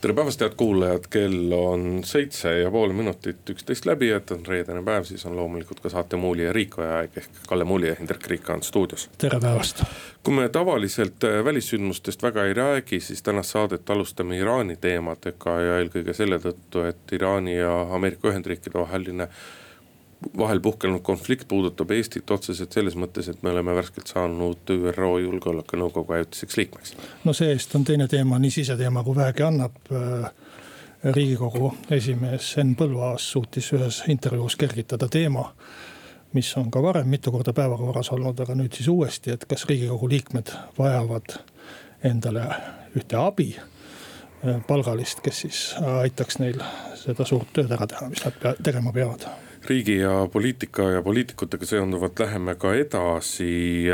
tere 0.00 0.14
päevast, 0.16 0.40
head 0.40 0.54
kuulajad, 0.56 1.06
kell 1.12 1.52
on 1.52 1.82
seitse 2.08 2.52
ja 2.58 2.70
pool 2.72 2.92
minutit 2.96 3.50
üksteist 3.52 3.84
läbi, 3.84 4.08
et 4.16 4.30
on 4.32 4.40
reedene 4.48 4.80
päev, 4.84 5.04
siis 5.04 5.26
on 5.28 5.36
loomulikult 5.36 5.82
ka 5.84 5.92
saate 5.92 6.16
Muuli 6.16 6.46
ja 6.46 6.54
Riikoja 6.56 6.94
aeg 7.02 7.18
ehk 7.20 7.42
Kalle 7.48 7.66
Muuli 7.68 7.90
ja 7.90 7.98
Hindrek 7.98 8.26
Riik 8.32 8.48
on 8.50 8.62
stuudios. 8.64 9.10
tere 9.18 9.40
päevast. 9.40 9.82
kui 10.22 10.34
me 10.34 10.48
tavaliselt 10.48 11.24
äh, 11.24 11.44
välissündmustest 11.44 12.22
väga 12.22 12.44
ei 12.48 12.54
räägi, 12.54 13.00
siis 13.00 13.22
tänast 13.22 13.52
saadet 13.52 13.90
alustame 13.90 14.38
Iraani 14.38 14.76
teemadega 14.76 15.60
ja 15.60 15.78
eelkõige 15.82 16.16
selle 16.16 16.40
tõttu, 16.40 16.86
et 16.88 17.12
Iraani 17.12 17.58
ja 17.58 17.80
Ameerika 17.94 18.32
Ühendriikide 18.32 18.80
vaheline 18.80 19.28
vahel 20.38 20.60
puhkenud 20.60 21.00
konflikt 21.00 21.48
puudutab 21.48 21.90
Eestit 21.90 22.30
otseselt 22.30 22.72
selles 22.72 22.96
mõttes, 22.96 23.30
et 23.30 23.42
me 23.42 23.50
oleme 23.50 23.74
värskelt 23.74 24.10
saanud 24.12 24.72
ÜRO 24.74 25.10
Julgeolekunõukogu 25.22 26.12
ajutiseks 26.12 26.56
liikmeks. 26.56 26.94
no 27.24 27.32
see-eest 27.32 27.74
on 27.74 27.84
teine 27.84 28.08
teema, 28.08 28.38
nii 28.38 28.50
siseteema 28.50 29.04
kui 29.04 29.16
vähegi 29.16 29.46
annab. 29.46 29.80
Äh, 29.92 30.30
riigikogu 31.00 31.72
esimees 31.96 32.50
Henn 32.56 32.74
Põlluaas 32.76 33.30
suutis 33.32 33.70
ühes 33.72 34.02
intervjuus 34.12 34.56
kergitada 34.60 35.08
teema, 35.08 35.46
mis 36.36 36.50
on 36.60 36.68
ka 36.70 36.82
varem 36.82 37.08
mitu 37.08 37.32
korda 37.32 37.54
päevakorras 37.56 38.12
olnud, 38.12 38.40
aga 38.40 38.54
nüüd 38.54 38.76
siis 38.76 38.88
uuesti, 38.92 39.32
et 39.32 39.48
kas 39.48 39.64
riigikogu 39.70 40.10
liikmed 40.12 40.52
vajavad 40.78 41.38
endale 42.04 42.44
ühte 42.92 43.16
abi 43.16 43.54
äh, 43.56 44.60
palgalist, 44.68 45.24
kes 45.24 45.46
siis 45.46 45.62
aitaks 45.80 46.38
neil 46.38 46.60
seda 47.00 47.24
suurt 47.24 47.54
tööd 47.56 47.72
ära 47.72 47.88
teha, 47.88 48.10
mis 48.12 48.26
nad 48.26 48.60
tegema 48.60 48.92
peavad 48.92 49.24
riigi 49.68 49.96
ja 49.96 50.28
poliitika 50.32 50.82
ja 50.82 51.02
poliitikutega 51.02 51.66
seonduvalt 51.66 52.18
läheme 52.18 52.54
ka 52.54 52.74
edasi. 52.74 53.86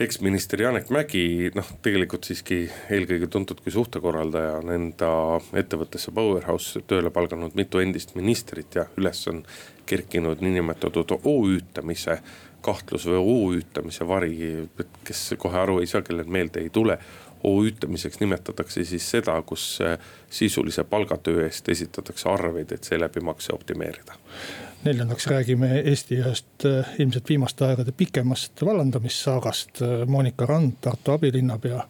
Eksminister 0.00 0.62
Janek 0.62 0.88
Mägi, 0.90 1.50
noh 1.54 1.68
tegelikult 1.84 2.24
siiski 2.26 2.64
eelkõige 2.90 3.28
tuntud 3.30 3.60
kui 3.62 3.72
suhtekorraldaja, 3.74 4.56
on 4.62 4.72
enda 4.74 5.10
ettevõttesse 5.60 6.10
Powerhouse 6.16 6.80
tööle 6.88 7.12
palganud 7.14 7.54
mitu 7.54 7.78
endist 7.78 8.16
ministrit 8.18 8.74
ja 8.74 8.86
üles 8.98 9.20
on 9.30 9.42
kerkinud 9.86 10.40
niinimetatud 10.42 11.12
OÜ-tamise 11.20 12.18
kahtlus 12.64 13.04
või 13.10 13.20
OÜ-tamise 13.20 14.08
vari, 14.08 14.32
kes 15.04 15.34
kohe 15.38 15.60
aru 15.60 15.80
ei 15.82 15.90
saa, 15.90 16.02
kellel 16.06 16.30
meelde 16.30 16.64
ei 16.64 16.72
tule 16.72 16.98
OÜ-tamiseks 17.44 18.20
nimetatakse 18.20 18.84
siis 18.84 19.10
seda, 19.10 19.34
kus 19.46 19.78
äh, 19.82 19.98
sisulise 20.30 20.84
palgatöö 20.84 21.44
eest 21.46 21.68
esitatakse 21.68 22.28
arveid, 22.28 22.72
et 22.72 22.84
seeläbi 22.84 23.20
makse 23.20 23.52
optimeerida. 23.54 24.14
neljandaks 24.84 25.26
räägime 25.26 25.80
Eesti 25.80 26.18
ühest 26.22 26.66
äh, 26.66 26.94
ilmselt 26.98 27.28
viimaste 27.28 27.64
aegade 27.64 27.92
pikemast 27.92 28.64
vallandamissaagast. 28.64 29.82
Äh, 29.82 30.06
Monika 30.06 30.46
Rand, 30.46 30.72
Tartu 30.80 31.12
abilinnapea, 31.12 31.84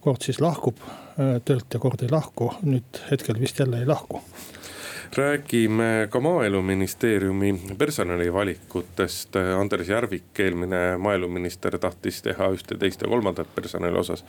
kord 0.00 0.22
siis 0.22 0.40
lahkub 0.40 0.80
töölt 1.44 1.74
ja 1.74 1.78
kord 1.78 2.02
ei 2.02 2.10
lahku, 2.10 2.48
nüüd 2.66 2.98
hetkel 3.10 3.38
vist 3.40 3.60
jälle 3.62 3.78
ei 3.78 3.86
lahku 3.86 4.18
räägime 5.14 6.08
ka 6.10 6.20
maaeluministeeriumi 6.20 7.60
personalivalikutest. 7.78 9.36
Andres 9.60 9.88
Järvik, 9.88 10.38
eelmine 10.38 10.96
maaeluminister, 10.98 11.78
tahtis 11.78 12.22
teha 12.22 12.48
ühte, 12.54 12.78
teist 12.78 13.02
ja 13.02 13.08
kolmandat 13.08 13.54
personali 13.54 13.98
osas. 13.98 14.24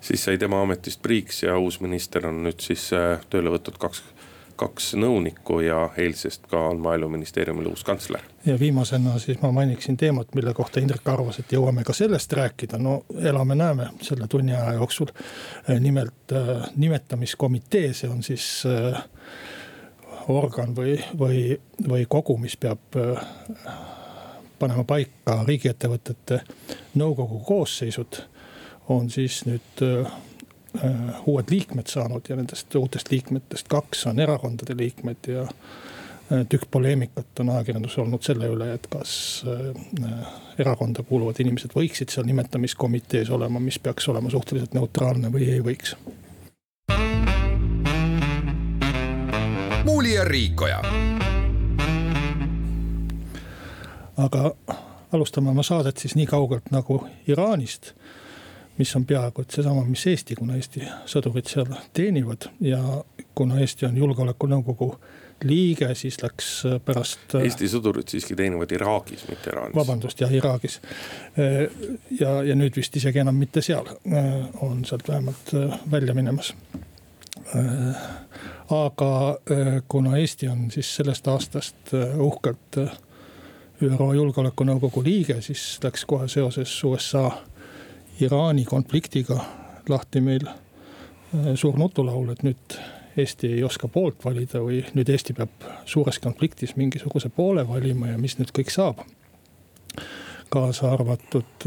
siis 0.00 0.24
sai 0.24 0.38
tema 0.38 0.62
ametist 0.62 1.02
priiks 1.02 1.42
ja 1.42 1.58
uus 1.58 1.80
minister 1.80 2.26
on 2.26 2.42
nüüd 2.42 2.60
siis 2.60 2.88
äh, 2.92 3.20
tööle 3.30 3.52
võtnud 3.54 3.78
kaks 3.78 4.02
kaks 4.56 4.92
nõunikku 4.94 5.60
ja 5.64 5.88
eilsest 5.96 6.46
ka 6.50 6.60
on 6.72 6.80
maaeluministeeriumil 6.84 7.70
uus 7.70 7.84
kantsler. 7.84 8.20
ja 8.46 8.58
viimasena 8.58 9.18
siis 9.18 9.40
ma 9.42 9.52
mainiksin 9.52 9.96
teemat, 9.96 10.34
mille 10.34 10.54
kohta 10.54 10.80
Indrek 10.80 11.08
arvas, 11.08 11.38
et 11.38 11.52
jõuame 11.52 11.84
ka 11.84 11.94
sellest 11.96 12.32
rääkida, 12.32 12.78
no 12.78 13.02
elame-näeme 13.18 13.88
selle 14.02 14.28
tunni 14.28 14.54
aja 14.54 14.72
jooksul. 14.78 15.12
nimelt 15.80 16.32
äh, 16.32 16.70
nimetamiskomitee, 16.76 17.92
see 17.92 18.10
on 18.10 18.22
siis 18.22 18.64
äh, 18.66 19.02
organ 20.28 20.76
või, 20.76 20.96
või, 21.18 21.40
või 21.88 22.06
kogu, 22.08 22.36
mis 22.40 22.56
peab 22.60 22.98
äh, 22.98 23.22
panema 24.58 24.84
paika 24.84 25.42
riigiettevõtete 25.46 26.42
nõukogu 27.00 27.42
koosseisud, 27.46 28.22
on 28.92 29.10
siis 29.10 29.42
nüüd 29.48 29.84
äh, 29.86 30.12
äh, 30.82 31.22
uued 31.26 31.50
liikmed 31.50 31.90
saanud 31.90 32.28
ja 32.28 32.38
nendest 32.38 32.74
uutest 32.78 33.10
liikmetest 33.10 33.70
kaks 33.72 34.06
on 34.10 34.20
erakondade 34.20 34.76
liikmed 34.76 35.32
ja 35.32 35.46
tükk 36.48 36.70
poleemikat 36.70 37.40
on 37.42 37.50
ajakirjanduses 37.52 37.98
olnud 37.98 38.22
selle 38.24 38.46
üle, 38.48 38.70
et 38.72 38.86
kas 38.88 39.42
erakonda 40.62 41.02
kuuluvad 41.04 41.36
inimesed 41.44 41.74
võiksid 41.76 42.14
seal 42.14 42.24
nimetamiskomitees 42.24 43.28
olema, 43.36 43.60
mis 43.60 43.76
peaks 43.82 44.08
olema 44.08 44.32
suhteliselt 44.32 44.72
neutraalne 44.72 45.28
või 45.34 45.50
ei 45.52 45.60
võiks 45.60 45.92
Muuli 49.84 50.14
ja 50.14 50.24
Riikoja. 50.24 50.82
aga 54.16 54.54
alustame 55.12 55.50
oma 55.50 55.62
saadet 55.62 55.96
siis 55.98 56.14
nii 56.14 56.26
kaugelt 56.26 56.70
nagu 56.70 57.00
Iraanist 57.26 57.92
mis 58.78 58.96
on 58.96 59.06
peaaegu 59.06 59.42
et 59.42 59.50
seesama, 59.50 59.84
mis 59.84 60.04
Eesti, 60.06 60.36
kuna 60.38 60.56
Eesti 60.56 60.84
sõdurid 61.10 61.48
seal 61.50 61.72
teenivad 61.96 62.48
ja 62.60 62.80
kuna 63.34 63.60
Eesti 63.60 63.86
on 63.88 63.96
julgeolekunõukogu 63.96 64.88
liige, 65.44 65.88
siis 65.98 66.20
läks 66.22 66.50
pärast. 66.86 67.34
Eesti 67.40 67.68
sõdurid 67.72 68.08
siiski 68.12 68.36
teenivad 68.38 68.70
Iraagis, 68.72 69.26
mitte 69.28 69.50
Iraanis. 69.50 69.74
vabandust, 69.76 70.22
jah, 70.22 70.32
Iraagis. 70.32 70.78
ja, 72.20 72.36
ja 72.46 72.56
nüüd 72.58 72.78
vist 72.78 72.96
isegi 72.96 73.22
enam 73.24 73.36
mitte 73.42 73.64
seal, 73.64 73.90
on 74.60 74.84
sealt 74.88 75.08
vähemalt 75.08 75.54
välja 75.90 76.14
minemas 76.14 76.54
aga 78.70 79.38
äh, 79.50 79.82
kuna 79.88 80.16
Eesti 80.16 80.48
on 80.48 80.70
siis 80.70 80.96
sellest 80.96 81.28
aastast 81.28 81.94
äh, 81.94 82.20
uhkelt 82.20 82.78
äh, 82.78 82.92
ÜRO 83.82 84.12
Julgeolekunõukogu 84.14 85.02
liige, 85.04 85.40
siis 85.42 85.80
läks 85.82 86.04
kohe 86.06 86.28
seoses 86.30 86.84
USA 86.84 87.30
Iraani 88.20 88.64
konfliktiga 88.64 89.40
lahti 89.88 90.20
meil 90.20 90.46
suur 91.58 91.78
nutulaul, 91.80 92.28
et 92.30 92.44
nüüd 92.46 92.76
Eesti 93.16 93.50
ei 93.56 93.64
oska 93.66 93.88
poolt 93.90 94.22
valida 94.24 94.60
või 94.62 94.84
nüüd 94.94 95.10
Eesti 95.10 95.34
peab 95.34 95.66
suures 95.84 96.20
konfliktis 96.22 96.76
mingisuguse 96.76 97.28
poole 97.28 97.66
valima 97.68 98.12
ja 98.12 98.20
mis 98.20 98.38
nüüd 98.38 98.54
kõik 98.54 98.70
saab. 98.70 99.02
kaasa 100.52 100.92
arvatud 100.92 101.66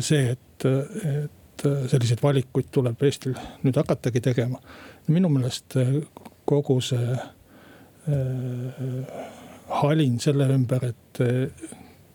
see, 0.00 0.30
et, 0.30 0.64
et 0.64 1.43
selliseid 1.64 2.22
valikuid 2.22 2.68
tuleb 2.72 3.02
Eestil 3.02 3.34
nüüd 3.62 3.76
hakatagi 3.80 4.20
tegema 4.24 4.60
minu 5.06 5.28
meelest 5.28 5.76
äh, 5.76 5.94
kogu 6.44 6.80
see 6.80 7.16
äh, 8.08 8.18
halin 9.80 10.20
selle 10.20 10.48
ümber, 10.52 10.84
et 10.84 11.20
äh, 11.20 11.50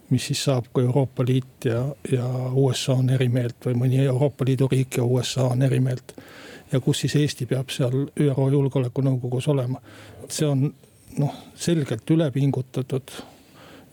mis 0.10 0.26
siis 0.30 0.44
saab, 0.44 0.70
kui 0.74 0.84
Euroopa 0.86 1.26
Liit 1.26 1.66
ja, 1.66 1.84
ja 2.12 2.26
USA 2.54 2.94
on 2.98 3.10
eri 3.14 3.30
meelt 3.30 3.66
või 3.66 3.78
mõni 3.78 4.02
Euroopa 4.06 4.46
Liidu 4.48 4.70
riik 4.72 4.98
ja 4.98 5.06
USA 5.06 5.50
on 5.54 5.62
eri 5.66 5.80
meelt. 5.80 6.16
ja 6.72 6.80
kus 6.80 7.00
siis 7.00 7.16
Eesti 7.16 7.46
peab 7.46 7.70
seal 7.74 8.08
ÜRO 8.20 8.50
Julgeolekunõukogus 8.52 9.48
olema. 9.48 9.82
see 10.30 10.48
on 10.48 10.74
noh, 11.18 11.36
selgelt 11.56 12.10
üle 12.10 12.32
pingutatud 12.32 13.12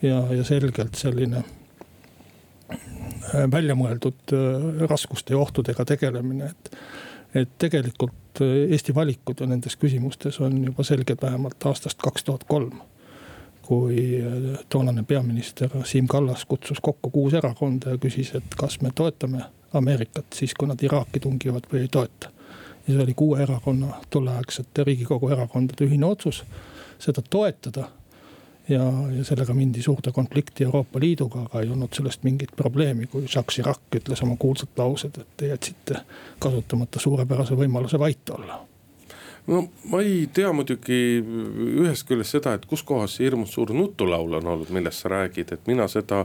ja, 0.03 0.25
ja 0.33 0.45
selgelt 0.45 0.95
selline 0.95 1.45
väljamõeldud 3.53 4.33
raskuste 4.89 5.35
ja 5.35 5.39
ohtudega 5.39 5.85
tegelemine, 5.89 6.51
et 6.51 6.79
et 7.35 7.59
tegelikult 7.59 8.41
äh, 8.41 8.73
Eesti 8.73 8.95
valikud 8.95 9.41
ju 9.41 9.49
nendes 9.49 9.77
küsimustes 9.81 10.41
on 10.41 10.59
juba 10.65 10.85
selged 10.87 11.23
vähemalt 11.23 11.67
aastast 11.67 12.03
kaks 12.03 12.25
tuhat 12.25 12.45
kolm. 12.45 12.81
kui 13.67 14.23
äh, 14.23 14.59
toonane 14.69 15.03
peaminister 15.03 15.71
Siim 15.85 16.07
Kallas 16.07 16.45
kutsus 16.45 16.79
kokku 16.81 17.11
kuus 17.11 17.35
erakonda 17.35 17.91
ja 17.91 17.99
küsis, 17.99 18.35
et 18.35 18.55
kas 18.59 18.81
me 18.81 18.91
toetame 18.95 19.43
Ameerikat 19.75 20.27
siis, 20.35 20.55
kui 20.55 20.69
nad 20.69 20.83
Iraaki 20.83 21.21
tungivad 21.21 21.67
või 21.73 21.81
ei 21.81 21.89
toeta. 21.89 22.31
ja 22.87 22.95
see 22.95 23.03
oli 23.03 23.15
kuue 23.15 23.43
erakonna, 23.43 24.01
tolleaegsete 24.11 24.85
riigikogu 24.85 25.29
erakondade 25.29 25.85
ühine 25.85 26.07
otsus 26.07 26.45
seda 26.99 27.23
toetada 27.31 27.89
ja, 28.69 28.85
ja 29.17 29.25
sellega 29.25 29.55
mindi 29.55 29.83
suurde 29.83 30.13
konflikti 30.13 30.65
Euroopa 30.65 31.01
Liiduga, 31.01 31.47
aga 31.47 31.63
ei 31.63 31.71
olnud 31.71 31.95
sellest 31.95 32.25
mingit 32.27 32.55
probleemi, 32.57 33.07
kui 33.11 33.25
Jacques 33.25 33.59
Chirac 33.59 33.99
ütles 34.01 34.23
oma 34.27 34.37
kuulsad 34.41 34.73
laused, 34.79 35.21
et 35.21 35.37
te 35.37 35.51
jätsite 35.53 36.03
kasutamata 36.43 37.03
suurepärase 37.03 37.59
võimaluse 37.59 37.99
vait 37.99 38.35
olla. 38.35 38.61
No 39.47 39.63
ma 39.93 40.03
ei 40.03 40.25
tea 40.35 40.51
muidugi 40.53 41.01
ühest 41.23 42.09
küljest 42.09 42.35
seda, 42.35 42.57
et 42.57 42.67
kus 42.67 42.83
kohas 42.83 43.15
see 43.15 43.29
hirmus 43.29 43.55
suur 43.55 43.71
nutulaul 43.75 44.41
on 44.41 44.55
olnud, 44.55 44.73
millest 44.75 45.05
sa 45.05 45.13
räägid, 45.15 45.53
et 45.55 45.69
mina 45.71 45.87
seda 45.89 46.25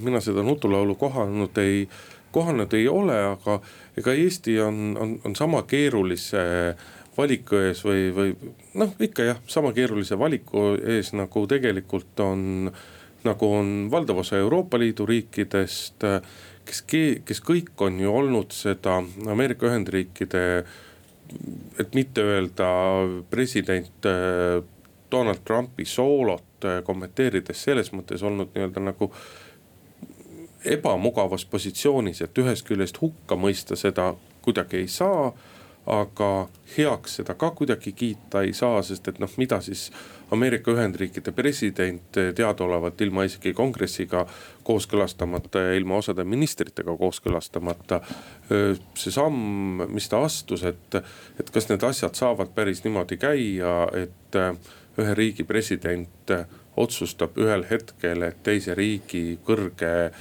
mina 0.00 0.20
seda 0.20 0.42
nutulaulu 0.42 0.94
kohanud 0.94 1.58
ei, 1.58 1.88
kohanud 2.30 2.72
ei 2.72 2.88
ole, 2.88 3.16
aga 3.32 3.60
ega 3.98 4.12
Eesti 4.12 4.60
on, 4.60 4.96
on, 5.00 5.20
on 5.24 5.36
sama 5.36 5.62
keerulise 5.62 6.76
valiku 7.16 7.58
ees 7.58 7.82
või, 7.84 8.10
või 8.14 8.34
noh, 8.78 8.94
ikka 9.02 9.26
jah, 9.26 9.40
sama 9.50 9.72
keerulise 9.76 10.18
valiku 10.18 10.74
ees 10.78 11.12
nagu 11.16 11.44
tegelikult 11.50 12.22
on, 12.24 12.70
nagu 13.26 13.50
on 13.56 13.88
valdav 13.92 14.22
osa 14.22 14.38
Euroopa 14.38 14.78
Liidu 14.78 15.06
riikidest. 15.08 16.06
kes, 16.64 16.84
kes 17.24 17.42
kõik 17.42 17.74
on 17.82 18.00
ju 18.00 18.12
olnud 18.14 18.54
seda 18.54 19.00
Ameerika 19.30 19.66
Ühendriikide, 19.66 20.64
et 21.78 21.94
mitte 21.94 22.22
öelda 22.22 22.70
president 23.30 24.06
äh, 24.06 24.62
Donald 25.10 25.44
Trumpi 25.44 25.84
soolot 25.84 26.64
äh, 26.64 26.82
kommenteerides 26.86 27.62
selles 27.64 27.92
mõttes 27.92 28.22
olnud 28.22 28.50
nii-öelda 28.54 28.82
nagu 28.82 29.10
ebamugavas 30.64 31.46
positsioonis, 31.48 32.20
et 32.20 32.38
ühest 32.38 32.66
küljest 32.68 32.98
hukka 33.00 33.38
mõista 33.38 33.78
seda 33.78 34.12
kuidagi 34.44 34.82
ei 34.82 34.88
saa 34.88 35.30
aga 35.86 36.48
heaks 36.76 37.16
seda 37.20 37.34
ka 37.34 37.50
kuidagi 37.56 37.92
kiita 37.96 38.42
ei 38.44 38.52
saa, 38.56 38.82
sest 38.84 39.08
et 39.08 39.18
noh, 39.18 39.30
mida 39.40 39.60
siis 39.64 39.88
Ameerika 40.30 40.70
Ühendriikide 40.70 41.32
president 41.34 42.12
teadaolevalt 42.14 43.00
ilma 43.00 43.24
isegi 43.26 43.52
kongressiga 43.56 44.26
kooskõlastamata 44.66 45.64
ja 45.64 45.72
ilma 45.78 45.98
osade 45.98 46.24
ministritega 46.24 46.94
kooskõlastamata. 46.96 48.00
see 48.94 49.12
samm, 49.12 49.86
mis 49.88 50.08
ta 50.08 50.22
astus, 50.24 50.62
et, 50.62 51.00
et 51.40 51.50
kas 51.50 51.68
need 51.68 51.82
asjad 51.82 52.14
saavad 52.14 52.54
päris 52.54 52.84
niimoodi 52.84 53.16
käia, 53.16 53.88
et 53.96 54.40
ühe 55.00 55.14
riigi 55.14 55.44
president 55.44 56.34
otsustab 56.76 57.38
ühel 57.38 57.64
hetkel, 57.70 58.22
et 58.22 58.42
teise 58.46 58.74
riigi 58.74 59.38
kõrge 59.46 60.12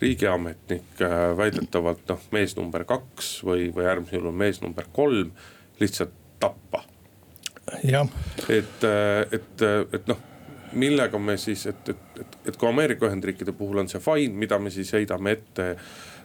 riigiametnik 0.00 1.00
äh, 1.00 1.36
väidetavalt 1.36 2.08
noh, 2.08 2.24
mees 2.32 2.56
number 2.56 2.84
kaks 2.84 3.40
või, 3.44 3.70
või 3.74 3.88
äärmisel 3.88 4.20
juhul 4.20 4.36
mees 4.36 4.60
number 4.60 4.88
kolm 4.92 5.32
lihtsalt 5.80 6.12
tappa. 6.40 6.82
et, 8.48 8.84
äh, 8.84 9.22
et, 9.32 9.64
et 9.96 10.10
noh, 10.10 10.20
millega 10.76 11.18
me 11.18 11.36
siis, 11.40 11.66
et, 11.66 11.88
et, 11.88 12.20
et, 12.20 12.36
et 12.50 12.56
kui 12.56 12.68
Ameerika 12.68 13.08
Ühendriikide 13.08 13.56
puhul 13.56 13.80
on 13.80 13.88
see 13.88 14.02
fine, 14.02 14.36
mida 14.36 14.58
me 14.58 14.70
siis 14.70 14.92
heidame 14.92 15.38
ette 15.38 15.72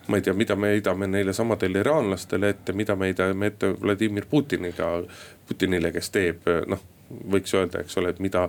ma 0.07 0.17
ei 0.17 0.25
tea, 0.25 0.33
mida 0.33 0.55
me 0.57 0.73
heidame 0.73 1.07
neile 1.07 1.33
samadele 1.33 1.79
iraanlastele 1.83 2.49
ette, 2.49 2.73
mida 2.73 2.95
me 2.97 3.11
heidame 3.11 3.51
ette 3.51 3.69
Vladimir 3.79 4.25
Putiniga, 4.29 4.95
Putinile, 5.47 5.91
kes 5.93 6.09
teeb 6.11 6.49
noh, 6.67 6.81
võiks 7.31 7.53
öelda, 7.55 7.83
eks 7.85 7.99
ole, 8.01 8.09
et 8.11 8.19
mida, 8.23 8.47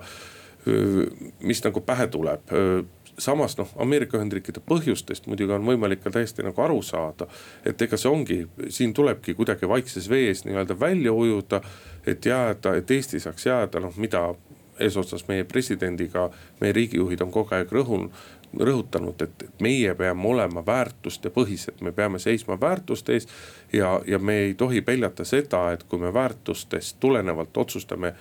mis 1.45 1.61
nagu 1.63 1.83
pähe 1.85 2.07
tuleb 2.11 2.55
samas 3.19 3.57
noh, 3.59 3.69
Ameerika 3.77 4.17
Ühendriikide 4.19 4.63
põhjustest 4.67 5.27
muidugi 5.27 5.53
on 5.53 5.67
võimalik 5.67 6.03
ka 6.05 6.11
täiesti 6.11 6.45
nagu 6.47 6.63
aru 6.63 6.83
saada. 6.83 7.27
et 7.65 7.83
ega 7.83 7.97
see 7.97 8.11
ongi, 8.11 8.39
siin 8.69 8.95
tulebki 8.95 9.35
kuidagi 9.35 9.69
vaikses 9.69 10.09
vees 10.11 10.45
nii-öelda 10.45 10.81
välja 10.81 11.13
ujuda, 11.13 11.61
et 12.07 12.27
jääda, 12.27 12.77
et 12.77 12.91
Eesti 12.91 13.21
saaks 13.21 13.47
jääda 13.47 13.81
noh, 13.81 13.97
mida 13.97 14.35
eesotsas 14.81 15.29
meie 15.29 15.45
presidendiga, 15.45 16.31
meie 16.61 16.73
riigijuhid 16.73 17.21
on 17.21 17.31
kogu 17.31 17.55
aeg 17.55 17.73
rõhunud 17.73 18.11
rõhutanud, 18.53 19.23
et 19.23 19.45
meie 19.65 19.95
peame 19.97 20.29
olema 20.29 20.61
väärtustepõhised, 20.67 21.81
me 21.81 21.93
peame 21.93 22.19
seisma 22.19 22.59
väärtuste 22.61 23.17
ees. 23.17 23.29
ja, 23.73 24.01
ja 24.07 24.19
me 24.19 24.35
ei 24.39 24.55
tohi 24.55 24.81
peljata 24.81 25.25
seda, 25.25 25.71
et 25.73 25.83
kui 25.89 25.99
me 25.99 26.13
väärtustest 26.15 26.97
tulenevalt 27.01 27.57
otsustame 27.57 28.15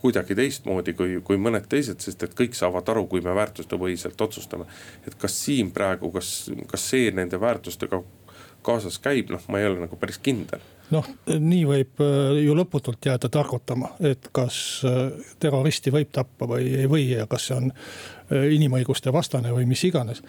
kuidagi 0.00 0.36
teistmoodi 0.38 0.92
kui, 0.96 1.20
kui 1.24 1.40
mõned 1.40 1.66
teised, 1.68 2.00
sest 2.00 2.22
et 2.22 2.36
kõik 2.36 2.54
saavad 2.58 2.88
aru, 2.92 3.06
kui 3.10 3.24
me 3.24 3.34
väärtustepõhiselt 3.34 4.20
otsustame. 4.20 4.66
et 5.06 5.14
kas 5.14 5.40
siin 5.44 5.70
praegu, 5.70 6.10
kas, 6.12 6.50
kas 6.70 6.90
see 6.90 7.10
nende 7.10 7.40
väärtustega 7.40 8.02
kaasas 8.66 8.98
käib, 8.98 9.30
noh, 9.30 9.42
ma 9.48 9.60
ei 9.60 9.66
ole 9.66 9.80
nagu 9.86 9.96
päris 9.96 10.18
kindel 10.18 10.60
noh, 10.94 11.06
nii 11.26 11.62
võib 11.66 12.02
äh, 12.02 12.36
ju 12.44 12.54
lõputult 12.56 13.08
jääda 13.08 13.30
targutama, 13.32 13.92
et 14.06 14.30
kas 14.34 14.58
äh, 14.86 15.08
terroristi 15.42 15.92
võib 15.94 16.12
tappa 16.14 16.48
või 16.50 16.70
ei 16.82 16.90
või 16.90 17.08
ja 17.10 17.26
kas 17.30 17.48
see 17.48 17.56
on 17.58 17.72
äh, 17.72 18.46
inimõiguste 18.56 19.12
vastane 19.14 19.54
või 19.54 19.66
mis 19.70 19.84
iganes. 19.88 20.22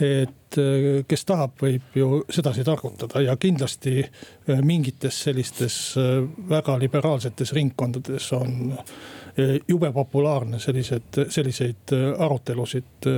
et 0.00 0.56
kes 1.06 1.24
tahab, 1.28 1.58
võib 1.60 1.94
ju 1.94 2.22
sedasi 2.32 2.62
targutada 2.64 3.20
ja 3.20 3.34
kindlasti 3.36 4.00
mingites 4.64 5.18
sellistes 5.26 5.74
väga 6.48 6.78
liberaalsetes 6.80 7.52
ringkondades 7.52 8.32
on 8.32 8.72
jube 9.68 9.92
populaarne 9.92 10.58
sellised, 10.58 11.20
selliseid 11.28 11.92
arutelusid 12.18 13.08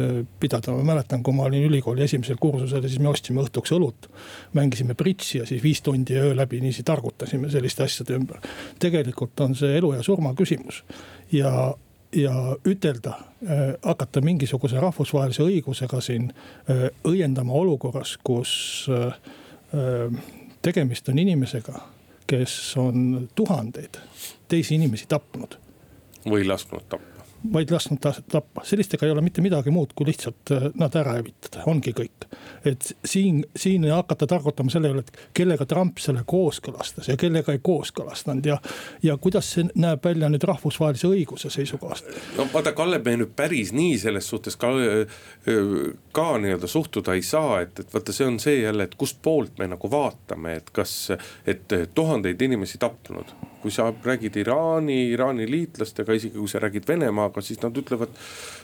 pidada. 0.41 0.73
ma 0.73 0.83
mäletan, 0.83 1.23
kui 1.23 1.35
ma 1.35 1.47
olin 1.47 1.65
ülikooli 1.69 2.03
esimesel 2.03 2.37
kursusel 2.41 2.83
siis 2.89 2.99
me 2.99 3.09
ostsime 3.09 3.41
õhtuks 3.44 3.73
õlut. 3.79 4.11
mängisime 4.53 4.94
pritsi 4.94 5.39
ja 5.39 5.47
siis 5.47 5.62
viis 5.62 5.83
tundi 5.83 6.19
öö 6.19 6.35
läbi 6.37 6.61
niiviisi 6.61 6.81
niiviisi 6.82 6.84
targutasime 6.84 7.50
selliste 7.50 7.82
asjade 7.82 8.14
ümber. 8.14 8.40
tegelikult 8.79 9.40
on 9.40 9.55
see 9.55 9.79
elu 9.79 9.94
ja 9.94 10.02
surma 10.02 10.34
küsimus 10.34 10.82
ja, 11.32 11.75
ja 12.12 12.56
ütelda, 12.64 13.19
äh, 13.43 13.75
hakata 13.82 14.20
mingisuguse 14.20 14.81
rahvusvahelise 14.81 15.43
õigusega 15.43 16.00
siin 16.00 16.32
äh, 16.69 16.90
õiendama 17.05 17.52
olukorras, 17.52 18.19
kus 18.23 18.88
äh, 18.88 19.14
tegemist 20.62 21.08
on 21.08 21.19
inimesega, 21.19 21.81
kes 22.26 22.76
on 22.76 23.29
tuhandeid 23.34 23.99
teisi 24.49 24.75
inimesi 24.75 25.06
tapnud. 25.08 25.58
või 26.29 26.46
lasknud 26.46 26.84
tappa 26.88 27.12
vaid 27.53 27.71
lasknud 27.71 28.00
tappa, 28.31 28.65
sellistega 28.65 29.06
ei 29.06 29.12
ole 29.12 29.23
mitte 29.25 29.43
midagi 29.43 29.71
muud, 29.71 29.93
kui 29.97 30.06
lihtsalt 30.09 30.53
äh, 30.55 30.69
nad 30.79 30.94
ära 30.99 31.17
hävitada, 31.19 31.65
ongi 31.71 31.94
kõik. 31.97 32.27
et 32.65 32.93
siin, 33.05 33.43
siin 33.56 33.85
hakata 33.91 34.27
targutama 34.31 34.71
selle 34.71 34.93
üle, 34.93 35.03
et 35.03 35.31
kellega 35.35 35.67
Trump 35.67 35.99
selle 36.03 36.23
kooskõlastas 36.27 37.09
ja 37.11 37.17
kellega 37.21 37.53
ei 37.53 37.61
kooskõlastanud 37.62 38.47
ja. 38.47 38.59
ja 39.03 39.17
kuidas 39.17 39.50
see 39.55 39.67
näeb 39.75 40.05
välja 40.05 40.31
nüüd 40.33 40.44
rahvusvahelise 40.49 41.11
õiguse 41.11 41.50
seisukohast. 41.50 42.11
no 42.37 42.47
vaata, 42.53 42.73
Kalle, 42.77 43.00
me 43.05 43.17
nüüd 43.21 43.35
päris 43.37 43.73
nii 43.77 43.99
selles 43.99 44.29
suhtes 44.29 44.56
ka, 44.56 44.73
ka 46.12 46.29
nii-öelda 46.43 46.71
suhtuda 46.71 47.17
ei 47.19 47.25
saa, 47.27 47.61
et, 47.67 47.81
et 47.81 47.94
vaata, 47.94 48.15
see 48.15 48.29
on 48.29 48.39
see 48.43 48.61
jälle, 48.62 48.87
et 48.89 48.99
kustpoolt 48.99 49.59
me 49.59 49.71
nagu 49.75 49.91
vaatame, 49.91 50.59
et 50.62 50.71
kas, 50.75 50.94
et 51.47 51.79
tuhandeid 51.94 52.43
inimesi 52.43 52.79
tapnud 52.83 53.35
kui 53.62 53.70
sa 53.75 53.88
räägid 54.05 54.37
Iraani, 54.43 54.99
Iraani 55.14 55.47
liitlastega, 55.50 56.17
isegi 56.19 56.38
kui 56.38 56.50
sa 56.50 56.61
räägid 56.62 56.88
Venemaaga, 56.88 57.43
siis 57.44 57.62
nad 57.62 57.76
ütlevad. 57.79 58.14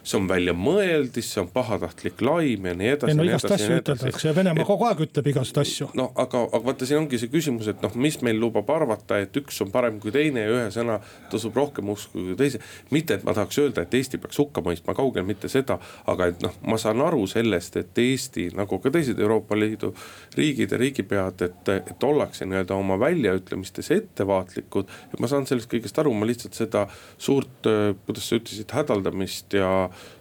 See 0.09 0.19
on 0.19 0.29
väljamõeldis, 0.31 1.31
see 1.35 1.43
on 1.43 1.51
pahatahtlik 1.53 2.23
laim 2.25 2.69
ja 2.71 2.75
nii 2.79 2.91
edasi. 2.95 3.13
ei 3.13 3.19
no 3.19 3.27
igast 3.29 3.51
asju 3.55 3.79
üteldakse 3.83 4.29
ja 4.31 4.35
Venemaa 4.37 4.67
kogu 4.69 4.87
aeg 4.89 5.03
ütleb 5.05 5.31
igasuguseid 5.33 5.61
asju. 5.63 5.89
no 5.99 6.09
aga, 6.17 6.45
aga 6.49 6.63
vaata, 6.71 6.89
siin 6.89 7.03
ongi 7.03 7.21
see 7.21 7.33
küsimus, 7.33 7.69
et 7.71 7.85
noh, 7.85 7.95
mis 8.01 8.19
meil 8.27 8.41
lubab 8.41 8.71
arvata, 8.75 9.21
et 9.23 9.37
üks 9.41 9.61
on 9.65 9.73
parem 9.75 10.01
kui 10.03 10.15
teine 10.15 10.47
ja 10.47 10.55
ühe 10.55 10.67
sõna 10.75 10.99
tasub 11.33 11.57
rohkem 11.59 11.93
usku 11.95 12.25
kui 12.31 12.39
teise. 12.39 12.63
mitte, 12.95 13.19
et 13.19 13.27
ma 13.29 13.37
tahaks 13.37 13.61
öelda, 13.63 13.85
et 13.85 13.99
Eesti 13.99 14.21
peaks 14.23 14.41
hukka 14.41 14.65
mõistma, 14.65 14.97
kaugel 14.99 15.27
mitte 15.29 15.51
seda, 15.53 15.79
aga 16.09 16.31
et 16.33 16.43
noh, 16.45 16.57
ma 16.67 16.81
saan 16.81 17.03
aru 17.05 17.27
sellest, 17.31 17.77
et 17.81 18.03
Eesti 18.05 18.49
nagu 18.59 18.81
ka 18.83 18.93
teised 18.95 19.21
Euroopa 19.21 19.59
Liidu 19.59 19.93
riigid 20.37 20.73
ja 20.73 20.81
riigipead, 20.81 21.47
et, 21.49 21.75
et 21.79 22.09
ollakse 22.09 22.49
nii-öelda 22.49 22.77
oma 22.79 22.99
väljaütlemistes 23.01 23.93
ettevaatlikud 23.95 24.89
et 25.13 25.21
ma 25.23 25.31
saan 25.31 25.47
sellest 25.49 25.71
kõigest 25.71 25.99
aru, 26.01 26.13
ma 26.17 26.29
lihtsalt 26.29 26.57
seda 26.57 26.85
suurt, 27.21 27.69
kuidas 28.07 28.29
sa 28.29 28.39
ütlesid, 28.39 28.71
hädaldamist 28.75 29.57
ja, 29.59 29.71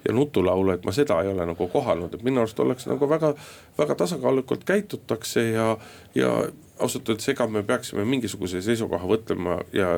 ja 0.07 0.13
nutulaulu, 0.13 0.71
et 0.71 0.85
ma 0.85 0.93
seda 0.95 1.19
ei 1.23 1.31
ole 1.31 1.45
nagu 1.49 1.67
kohanud, 1.71 2.13
et 2.13 2.23
minu 2.23 2.41
arust 2.43 2.59
ollakse 2.59 2.89
nagu 2.89 3.09
väga, 3.09 3.33
väga 3.77 3.97
tasakaalukalt 4.03 4.63
käitutakse 4.67 5.49
ja, 5.49 5.67
ja 6.15 6.31
ausalt 6.79 7.09
öeldes, 7.09 7.29
ega 7.33 7.47
me 7.49 7.63
peaksime 7.67 8.05
mingisuguse 8.05 8.61
seisukoha 8.61 9.09
võtlema 9.09 9.59
ja 9.73 9.89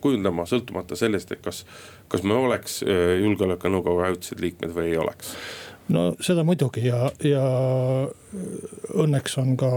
kujundama 0.00 0.46
sõltumata 0.48 0.96
sellest, 0.98 1.34
et 1.34 1.42
kas, 1.44 1.64
kas 2.08 2.22
me 2.22 2.38
oleks 2.38 2.82
äh, 2.86 3.18
julgeolekunõukogu 3.24 4.06
ajutised 4.08 4.42
liikmed 4.44 4.74
või 4.76 4.92
ei 4.92 4.98
oleks 5.02 5.34
no 5.92 6.04
seda 6.24 6.44
muidugi 6.46 6.86
ja, 6.86 7.08
ja 7.24 7.44
õnneks 9.04 9.36
on 9.42 9.56
ka 9.60 9.70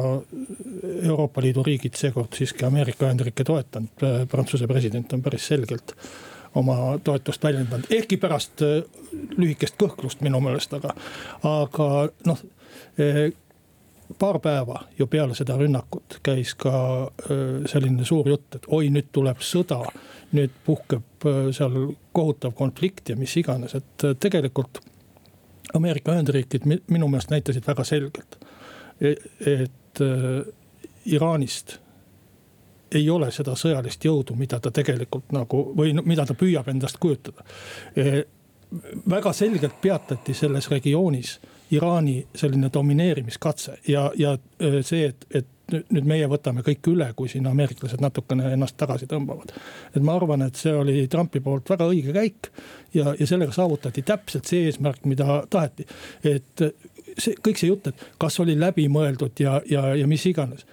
Euroopa 1.03 1.43
Liidu 1.43 1.65
riigid 1.67 1.97
seekord 1.99 2.37
siiski 2.37 2.65
Ameerika 2.67 3.07
Ühendriike 3.07 3.43
toetanud. 3.47 4.05
Prantsuse 4.31 4.69
president 4.69 5.13
on 5.13 5.23
päris 5.25 5.47
selgelt 5.51 5.95
oma 6.55 6.99
toetust 7.03 7.43
väljendanud, 7.43 7.87
ehkki 7.89 8.17
pärast 8.17 8.61
äh, 8.61 8.83
lühikest 9.37 9.77
kõhklust 9.79 10.21
minu 10.25 10.39
meelest, 10.43 10.73
aga, 10.73 10.93
aga 11.47 11.89
noh 12.27 12.43
äh, 12.99 13.27
paar 14.19 14.39
päeva 14.39 14.83
ju 14.99 15.07
peale 15.11 15.35
seda 15.35 15.57
rünnakut 15.59 16.19
käis 16.23 16.53
ka 16.59 16.73
äh, 17.07 17.63
selline 17.69 18.05
suur 18.05 18.29
jutt, 18.29 18.59
et 18.59 18.67
oi, 18.67 18.89
nüüd 18.93 19.11
tuleb 19.11 19.43
sõda. 19.43 19.83
nüüd 20.27 20.51
puhkeb 20.65 21.23
seal 21.55 21.75
kohutav 22.11 22.51
konflikt 22.51 23.09
ja 23.09 23.15
mis 23.15 23.31
iganes, 23.39 23.75
et 23.75 24.03
tegelikult 24.19 24.81
Ameerika 25.73 26.11
Ühendriigid 26.11 26.65
minu 26.67 27.07
meelest 27.07 27.31
näitasid 27.31 27.63
väga 27.67 27.83
selgelt, 27.87 28.35
e-, 28.99 29.15
et 29.39 30.01
Iraanist 31.05 31.77
ei 32.91 33.09
ole 33.09 33.31
seda 33.31 33.55
sõjalist 33.55 34.05
jõudu, 34.05 34.35
mida 34.35 34.59
ta 34.59 34.71
tegelikult 34.71 35.31
nagu 35.35 35.63
või 35.77 35.93
mida 36.05 36.25
ta 36.25 36.35
püüab 36.37 36.69
endast 36.71 36.99
kujutada. 36.99 37.43
E, 37.95 38.23
väga 39.09 39.33
selgelt 39.33 39.81
peatati 39.81 40.33
selles 40.33 40.69
regioonis 40.71 41.37
Iraani 41.71 42.27
selline 42.35 42.69
domineerimiskatse 42.73 43.77
ja, 43.87 44.11
ja 44.15 44.37
see, 44.81 45.09
et, 45.09 45.25
et 45.35 45.47
nüüd 45.91 46.07
meie 46.07 46.27
võtame 46.31 46.63
kõik 46.63 46.87
üle, 46.91 47.09
kui 47.15 47.27
siin 47.31 47.47
ameeriklased 47.49 47.99
natukene 48.03 48.53
ennast 48.55 48.77
tagasi 48.79 49.07
tõmbavad. 49.11 49.51
et 49.95 50.03
ma 50.03 50.15
arvan, 50.15 50.45
et 50.47 50.55
see 50.55 50.73
oli 50.73 51.07
Trumpi 51.11 51.41
poolt 51.43 51.69
väga 51.69 51.89
õige 51.91 52.13
käik 52.15 52.51
ja, 52.93 53.13
ja 53.19 53.27
sellega 53.27 53.51
saavutati 53.51 54.01
täpselt 54.07 54.47
see 54.47 54.69
eesmärk, 54.69 55.03
mida 55.05 55.43
taheti. 55.49 55.87
et 56.23 56.63
see 57.17 57.35
kõik 57.43 57.59
see 57.59 57.71
jutt, 57.71 57.91
et 57.91 58.07
kas 58.17 58.39
oli 58.39 58.55
läbimõeldud 58.59 59.43
ja, 59.43 59.59
ja, 59.69 59.89
ja 59.95 60.07
mis 60.07 60.25
iganes 60.29 60.65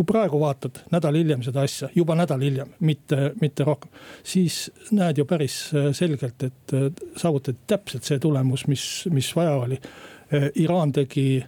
kui 0.00 0.08
praegu 0.08 0.38
vaatad 0.40 0.78
nädal 0.94 1.18
hiljem 1.18 1.42
seda 1.44 1.60
asja, 1.66 1.90
juba 1.94 2.14
nädal 2.16 2.40
hiljem, 2.40 2.72
mitte, 2.80 3.34
mitte 3.40 3.64
rohkem. 3.68 3.90
siis 4.24 4.70
näed 4.96 5.20
ju 5.20 5.26
päris 5.28 5.58
selgelt, 5.92 6.42
et 6.42 6.74
saavutati 7.20 7.58
täpselt 7.68 8.08
see 8.08 8.18
tulemus, 8.18 8.64
mis, 8.66 8.84
mis 9.12 9.28
vaja 9.36 9.58
oli. 9.60 9.76
Iraan 10.62 10.92
tegi 10.96 11.42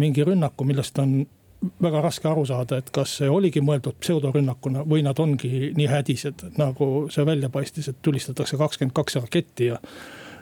mingi 0.00 0.24
rünnaku, 0.24 0.64
millest 0.64 0.98
on 1.02 1.18
väga 1.82 2.00
raske 2.04 2.28
aru 2.28 2.46
saada, 2.48 2.78
et 2.80 2.88
kas 2.94 3.18
see 3.20 3.28
oligi 3.28 3.60
mõeldud 3.64 4.00
pseudorünnakuna 4.00 4.84
või 4.88 5.04
nad 5.04 5.20
ongi 5.20 5.72
nii 5.76 5.88
hädised, 5.90 6.48
nagu 6.56 7.08
see 7.12 7.26
välja 7.26 7.50
paistis, 7.52 7.90
et 7.92 8.00
tulistatakse 8.02 8.56
kakskümmend 8.60 8.96
kaks 8.96 9.20
raketti 9.20 9.72
ja 9.72 9.80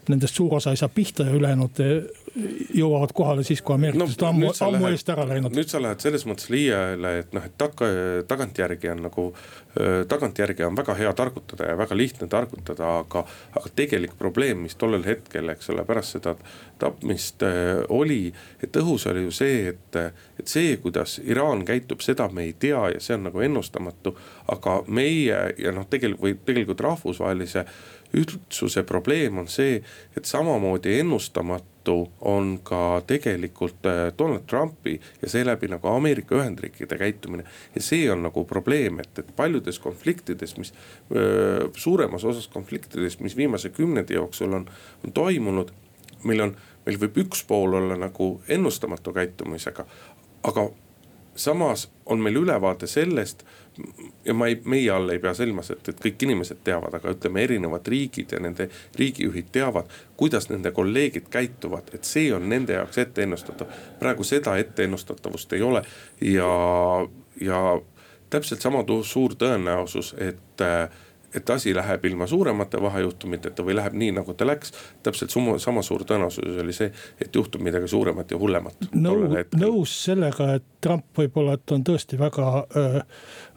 nendest 0.08 0.38
suur 0.38 0.54
osa 0.58 0.70
ei 0.70 0.78
saa 0.78 0.90
pihta 0.90 1.26
ja 1.26 1.34
ülejäänud 1.34 1.82
jõuavad 2.74 3.12
kohale 3.12 3.44
siis, 3.44 3.60
kui 3.62 3.74
ameeriklased 3.76 4.22
no, 4.22 4.28
ammu, 4.30 4.50
ammu 4.66 4.88
eest 4.88 5.08
ära 5.12 5.24
läinud. 5.28 5.52
nüüd 5.56 5.68
sa 5.68 5.80
lähed 5.82 6.00
selles 6.00 6.24
mõttes 6.28 6.48
liiale, 6.52 7.12
et 7.20 7.34
noh, 7.36 7.44
et 7.44 7.54
taga, 7.60 7.88
tagantjärgi 8.28 8.88
on 8.92 9.02
nagu, 9.06 9.24
tagantjärgi 10.08 10.64
on 10.64 10.78
väga 10.78 10.96
hea 10.96 11.12
targutada 11.18 11.68
ja 11.68 11.76
väga 11.78 11.96
lihtne 11.98 12.28
targutada, 12.32 12.98
aga. 13.02 13.24
aga 13.52 13.72
tegelik 13.76 14.16
probleem, 14.18 14.62
mis 14.64 14.76
tollel 14.80 15.04
hetkel, 15.04 15.52
eks 15.52 15.70
ole, 15.74 15.84
pärast 15.88 16.16
seda 16.16 16.34
tapmist 16.80 17.44
oli, 17.92 18.32
et 18.62 18.76
õhus 18.80 19.06
oli 19.10 19.26
ju 19.26 19.34
see, 19.34 19.74
et, 19.74 19.98
et 20.40 20.48
see, 20.48 20.76
kuidas 20.82 21.18
Iraan 21.24 21.66
käitub, 21.68 22.00
seda 22.00 22.28
me 22.32 22.46
ei 22.48 22.54
tea 22.58 22.86
ja 22.94 23.00
see 23.00 23.18
on 23.18 23.28
nagu 23.28 23.44
ennustamatu. 23.44 24.16
aga 24.52 24.82
meie 24.86 25.42
ja 25.58 25.72
noh, 25.72 25.86
tegelikult 25.88 26.22
või 26.22 26.34
tegelikult 26.46 26.80
rahvusvahelise 26.80 27.64
üldsuse 28.12 28.82
probleem 28.84 29.38
on 29.38 29.48
see, 29.48 29.82
et 30.16 30.24
samamoodi 30.28 30.98
ennustamatu 31.00 31.71
on 32.20 32.58
ka 32.62 33.02
tegelikult 33.06 33.86
äh, 33.86 34.12
Donald 34.18 34.46
Trumpi 34.46 35.00
ja 35.22 35.28
seeläbi 35.28 35.68
nagu 35.68 35.88
Ameerika 35.88 36.34
Ühendriikide 36.34 36.98
käitumine. 36.98 37.44
ja 37.74 37.82
see 37.82 38.10
on 38.12 38.22
nagu 38.22 38.44
probleem, 38.44 39.00
et, 39.00 39.18
et 39.18 39.36
paljudes 39.36 39.78
konfliktides, 39.78 40.56
mis 40.58 40.74
öö, 41.14 41.68
suuremas 41.76 42.24
osas 42.24 42.48
konfliktidest, 42.48 43.20
mis 43.20 43.36
viimase 43.36 43.68
kümnendi 43.68 44.14
jooksul 44.14 44.52
on, 44.52 44.66
on 45.04 45.12
toimunud. 45.12 45.72
meil 46.24 46.40
on, 46.40 46.56
meil 46.86 46.98
võib 46.98 47.18
üks 47.24 47.44
pool 47.46 47.74
olla 47.74 47.96
nagu 47.96 48.40
ennustamatu 48.48 49.12
käitumisega, 49.12 49.86
aga 50.42 50.68
samas 51.34 51.90
on 52.06 52.20
meil 52.20 52.36
ülevaade 52.36 52.86
sellest 52.86 53.44
ja 54.24 54.34
ma 54.34 54.46
ei, 54.46 54.58
meie 54.64 54.90
all 54.90 55.08
ei 55.08 55.18
pea 55.18 55.34
silmas, 55.34 55.70
et, 55.72 55.88
et 55.88 56.00
kõik 56.00 56.24
inimesed 56.26 56.62
teavad, 56.64 56.94
aga 56.98 57.14
ütleme, 57.14 57.44
erinevad 57.46 57.86
riigid 57.88 58.34
ja 58.34 58.40
nende 58.42 58.68
riigijuhid 58.98 59.48
teavad, 59.52 59.92
kuidas 60.16 60.48
nende 60.50 60.70
kolleegid 60.76 61.30
käituvad, 61.32 61.92
et 61.94 62.08
see 62.08 62.28
on 62.34 62.48
nende 62.48 62.76
jaoks 62.76 62.98
ette 63.02 63.24
ennustatav. 63.24 63.72
praegu 63.98 64.24
seda 64.24 64.56
etteennustatavust 64.60 65.52
ei 65.52 65.62
ole 65.62 65.84
ja, 66.20 66.52
ja 67.40 67.62
täpselt 68.30 68.60
sama 68.60 68.84
suur 69.04 69.34
tõenäosus, 69.38 70.14
et 70.18 70.60
äh, 70.60 70.88
et 71.34 71.50
asi 71.50 71.74
läheb 71.74 72.04
ilma 72.04 72.26
suuremate 72.26 72.80
vahejuhtumiteta 72.82 73.64
või 73.66 73.76
läheb 73.78 73.96
nii, 73.98 74.12
nagu 74.18 74.34
ta 74.34 74.46
läks. 74.46 74.72
täpselt 75.02 75.30
sama, 75.30 75.58
sama 75.58 75.82
suur 75.82 76.04
tõenäosus 76.08 76.60
oli 76.62 76.74
see, 76.76 76.92
et 77.20 77.34
juhtub 77.34 77.62
midagi 77.62 77.88
suuremat 77.88 78.30
ja 78.30 78.38
hullemat. 78.38 78.88
nõus 79.56 79.96
sellega, 80.04 80.54
et 80.54 80.64
Trump 80.80 81.18
võib-olla, 81.18 81.54
et 81.58 81.72
on 81.72 81.84
tõesti 81.86 82.18
väga 82.18 82.48
äh,, 82.76 83.02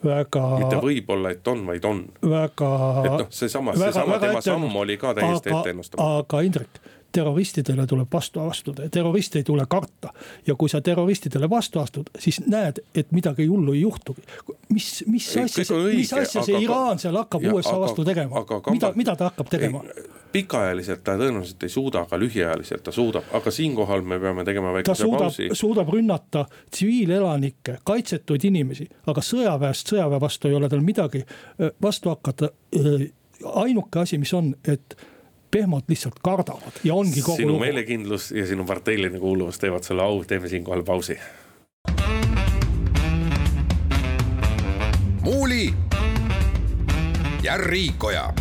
väga. 0.04 0.44
mitte 0.64 0.82
võib-olla, 0.82 1.32
et 1.36 1.48
on, 1.48 1.66
vaid 1.68 1.86
on. 1.86 2.04
väga. 2.22 2.74
et 3.06 3.12
noh, 3.12 3.30
seesama, 3.30 3.76
seesama 3.80 4.20
tema 4.20 4.42
samm 4.46 4.76
oli 4.76 4.98
ka 5.02 5.14
täiesti 5.18 5.54
ette 5.54 5.76
ennustamatu. 5.76 6.20
aga 6.20 6.44
Indrek 6.46 6.84
terroristidele 7.16 7.88
tuleb 7.88 8.12
vastu 8.14 8.44
astuda 8.44 8.88
ja 8.88 8.92
terroriste 8.92 9.40
ei 9.40 9.48
tule 9.48 9.66
karta. 9.70 10.12
ja 10.48 10.56
kui 10.56 10.70
sa 10.70 10.82
terroristidele 10.82 11.50
vastu 11.50 11.80
astud, 11.80 12.12
siis 12.20 12.42
näed, 12.48 12.82
et 12.96 13.12
midagi 13.12 13.48
hullu 13.48 13.74
ei 13.74 13.82
juhtugi. 13.82 14.22
mis, 14.70 15.04
mis 15.08 15.30
asja, 15.38 15.80
mis 15.94 16.14
asja 16.14 16.44
see 16.44 16.56
aga, 16.56 16.64
Iraan 16.64 17.00
seal 17.00 17.18
hakkab 17.18 17.48
USA 17.54 17.80
vastu 17.80 18.06
tegema, 18.06 18.46
mida, 18.72 18.92
mida 18.96 19.16
ta 19.16 19.32
hakkab 19.32 19.50
tegema? 19.50 19.84
pikaajaliselt 20.36 21.04
ta 21.04 21.16
tõenäoliselt 21.16 21.64
ei 21.64 21.72
suuda, 21.72 22.04
aga 22.04 22.20
lühiajaliselt 22.20 22.84
ta 22.84 22.92
suudab, 22.92 23.28
aga 23.38 23.52
siinkohal 23.52 24.04
me 24.04 24.20
peame 24.20 24.44
tegema 24.48 24.74
väikese 24.76 25.08
pausi. 25.12 25.50
suudab 25.56 25.92
rünnata 25.94 26.46
tsiviilelanikke, 26.72 27.78
kaitsetuid 27.88 28.44
inimesi, 28.50 28.90
aga 29.08 29.24
sõjaväest 29.24 29.94
sõjaväe 29.94 30.20
vastu 30.22 30.52
ei 30.52 30.58
ole 30.60 30.70
tal 30.72 30.84
midagi 30.84 31.24
äh, 31.24 31.72
vastu 31.82 32.12
hakata. 32.12 32.52
Äh, 32.76 33.06
ainuke 33.64 34.00
asi, 34.00 34.18
mis 34.20 34.34
on, 34.34 34.54
et 34.68 34.96
pehmod 35.52 35.84
lihtsalt 35.88 36.20
kardavad 36.24 36.82
ja 36.84 36.94
ongi 36.94 37.22
kogu 37.22 37.38
sinu 37.38 37.54
lugu. 37.54 37.64
meelekindlus 37.66 38.32
ja 38.32 38.46
sinu 38.48 38.66
parteiline 38.66 39.20
kuuluvus 39.20 39.60
teevad 39.60 39.84
sulle 39.84 40.04
au, 40.04 40.24
teeme 40.24 40.50
siinkohal 40.50 40.84
pausi. 40.84 41.20
muuli 45.22 45.74
ja 47.44 47.58
Riikoja 47.58 48.34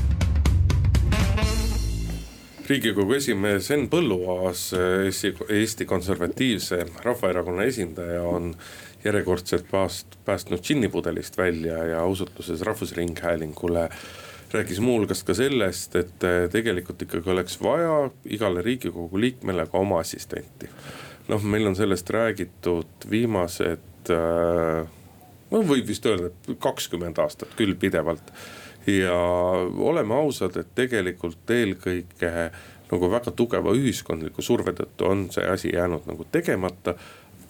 riigikogu 2.69 3.13
esimees 3.13 3.69
Henn 3.71 3.89
Põlluaas, 3.93 4.71
Eesti, 5.05 5.35
Eesti 5.53 5.85
Konservatiivse 5.85 6.87
Rahvaerakonna 7.05 7.67
esindaja 7.69 8.23
on 8.23 8.55
järjekordselt 9.05 9.67
pääst-, 9.71 10.17
päästnud 10.25 10.63
džinnipudelist 10.63 11.39
välja 11.39 11.85
ja 11.85 12.01
ausalt 12.01 12.33
Rahvusringhäälingule 12.61 13.89
rääkis 14.55 14.81
muuhulgas 14.81 15.23
ka 15.27 15.35
sellest, 15.37 15.97
et 15.97 16.27
eh, 16.27 16.45
tegelikult 16.53 17.03
ikkagi 17.07 17.31
oleks 17.31 17.57
vaja 17.63 18.11
igale 18.25 18.63
riigikogu 18.63 19.21
liikmele 19.21 19.67
ka 19.71 19.79
oma 19.79 20.01
assistenti. 20.05 20.71
noh, 21.29 21.43
meil 21.43 21.67
on 21.67 21.77
sellest 21.77 22.11
räägitud 22.11 23.09
viimased 23.11 24.13
äh,, 24.13 24.87
no 25.51 25.63
võib 25.65 25.89
vist 25.89 26.07
öelda, 26.07 26.31
et 26.31 26.59
kakskümmend 26.61 27.19
aastat 27.19 27.57
küll 27.57 27.75
pidevalt. 27.75 28.33
ja 28.87 29.17
oleme 29.91 30.15
ausad, 30.15 30.57
et 30.61 30.75
tegelikult 30.77 31.51
eelkõige 31.51 32.33
nagu 32.91 33.11
väga 33.11 33.33
tugeva 33.33 33.73
ühiskondliku 33.75 34.43
surve 34.45 34.75
tõttu 34.77 35.09
on 35.09 35.29
see 35.33 35.47
asi 35.49 35.73
jäänud 35.75 36.09
nagu 36.11 36.27
tegemata. 36.33 36.95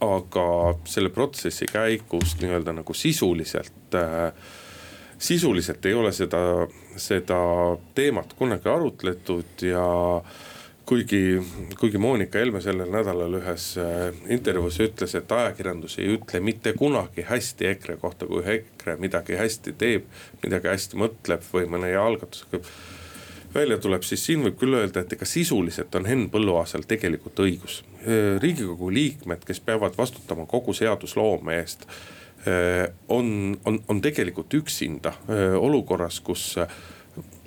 aga 0.05 0.45
selle 0.91 1.09
protsessi 1.09 1.67
käigus 1.71 2.35
nii-öelda 2.41 2.73
nagu 2.77 2.95
sisuliselt 2.95 3.95
äh, 3.95 4.33
sisuliselt 5.19 5.87
ei 5.87 5.95
ole 5.95 6.13
seda, 6.13 6.41
seda 6.97 7.39
teemat 7.95 8.35
kunagi 8.39 8.69
arutletud 8.69 9.63
ja 9.63 9.87
kuigi, 10.87 11.43
kuigi 11.81 11.99
Monika 11.99 12.39
Helme 12.39 12.61
sellel 12.61 12.91
nädalal 12.93 13.39
ühes 13.41 13.71
äh, 13.81 14.11
intervjuus 14.33 14.81
ütles, 14.85 15.15
et 15.19 15.33
ajakirjandus 15.33 15.99
ei 16.03 16.11
ütle 16.17 16.41
mitte 16.45 16.75
kunagi 16.79 17.25
hästi 17.29 17.71
EKRE 17.73 17.97
kohta, 18.03 18.29
kui 18.29 18.45
EKRE 18.57 18.99
midagi 19.01 19.39
hästi 19.41 19.77
teeb, 19.81 20.11
midagi 20.43 20.71
hästi 20.73 21.01
mõtleb 21.01 21.47
või 21.53 21.71
mõne 21.73 21.95
algatusega 22.01 22.61
välja 23.55 23.79
tuleb, 23.79 24.03
siis 24.03 24.25
siin 24.27 24.43
võib 24.43 24.59
küll 24.59 24.75
öelda, 24.75 25.05
et 25.05 25.13
ega 25.15 25.27
sisuliselt 25.29 25.95
on 25.95 26.09
Henn 26.11 26.27
Põlluaasal 26.33 26.85
tegelikult 26.91 27.39
õigus. 27.45 27.81
Äh, 28.03 28.35
riigikogu 28.43 28.91
liikmed, 28.93 29.47
kes 29.47 29.63
peavad 29.65 29.97
vastutama 29.99 30.47
kogu 30.51 30.75
seadusloome 30.77 31.61
eest 31.63 31.89
on, 33.09 33.57
on, 33.65 33.79
on 33.89 34.01
tegelikult 34.01 34.55
üksinda 34.55 35.09
äh, 35.09 35.55
olukorras, 35.59 36.21
kus 36.21 36.55
äh, 36.59 36.69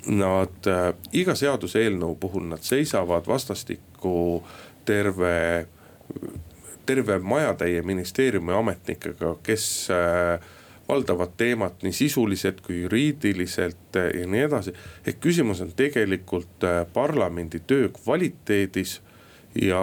nad 0.08 0.68
iga 1.12 1.34
seaduseelnõu 1.36 2.14
puhul 2.20 2.46
nad 2.48 2.62
seisavad 2.64 3.26
vastastikku 3.28 4.12
terve, 4.88 5.66
terve 6.86 7.18
majatäie 7.18 7.82
ministeeriumi 7.84 8.54
ametnikega, 8.56 9.34
kes 9.44 9.66
valdavad 10.88 11.34
teemat 11.36 11.82
nii 11.84 11.92
sisuliselt 11.92 12.62
kui 12.64 12.78
juriidiliselt 12.86 13.98
ja 13.98 14.26
nii 14.26 14.46
edasi. 14.46 14.72
ehk 15.06 15.20
küsimus 15.20 15.60
on 15.60 15.74
tegelikult 15.76 16.64
parlamendi 16.94 17.60
töö 17.66 17.90
kvaliteedis 17.92 19.00
ja 19.60 19.82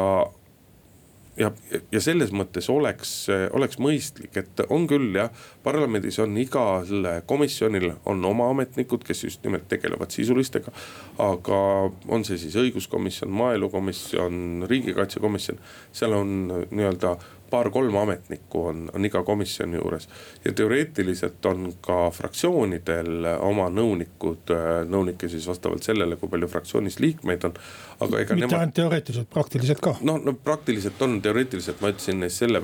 ja, 1.37 1.51
ja 1.91 2.01
selles 2.01 2.31
mõttes 2.35 2.69
oleks, 2.71 3.13
oleks 3.55 3.79
mõistlik, 3.81 4.35
et 4.39 4.63
on 4.69 4.87
küll 4.89 5.15
jah, 5.17 5.31
parlamendis 5.63 6.19
on 6.23 6.35
igal 6.39 7.09
komisjonil 7.27 7.91
on 8.09 8.25
oma 8.25 8.49
ametnikud, 8.53 9.03
kes 9.05 9.25
just 9.27 9.43
nimelt 9.45 9.67
tegelevad 9.71 10.13
sisulistega. 10.15 10.71
aga 11.19 11.59
on 12.07 12.25
see 12.27 12.37
siis 12.39 12.55
õiguskomisjon, 12.59 13.31
maaelukomisjon, 13.31 14.65
riigikaitsekomisjon, 14.69 15.59
seal 15.95 16.15
on 16.15 16.35
nii-öelda 16.71 17.15
paar-kolm 17.49 17.95
ametnikku 17.95 18.61
on, 18.69 18.85
on 18.93 19.05
iga 19.05 19.23
komisjoni 19.23 19.77
juures. 19.77 20.07
ja 20.45 20.53
teoreetiliselt 20.53 21.45
on 21.45 21.73
ka 21.81 22.09
fraktsioonidel 22.11 23.27
oma 23.39 23.67
nõunikud, 23.69 24.53
nõunikke 24.89 25.29
siis 25.29 25.47
vastavalt 25.47 25.83
sellele, 25.83 26.15
kui 26.21 26.29
palju 26.29 26.49
fraktsioonis 26.51 26.99
liikmeid 26.99 27.47
on. 27.49 27.53
aga 27.99 28.23
ega 28.23 28.35
mitte 28.35 28.47
nemad... 28.47 28.59
ainult 28.59 28.79
teoreetiliselt, 28.81 29.29
praktiliselt 29.29 29.83
ka. 29.85 29.95
noh, 30.01 30.19
no 30.23 30.33
praktiliselt 30.33 31.01
on, 31.01 31.21
teoreetiliselt 31.21 31.81
ma 31.81 31.93
ütlesin 31.93 32.19
neist 32.23 32.43
selle, 32.43 32.61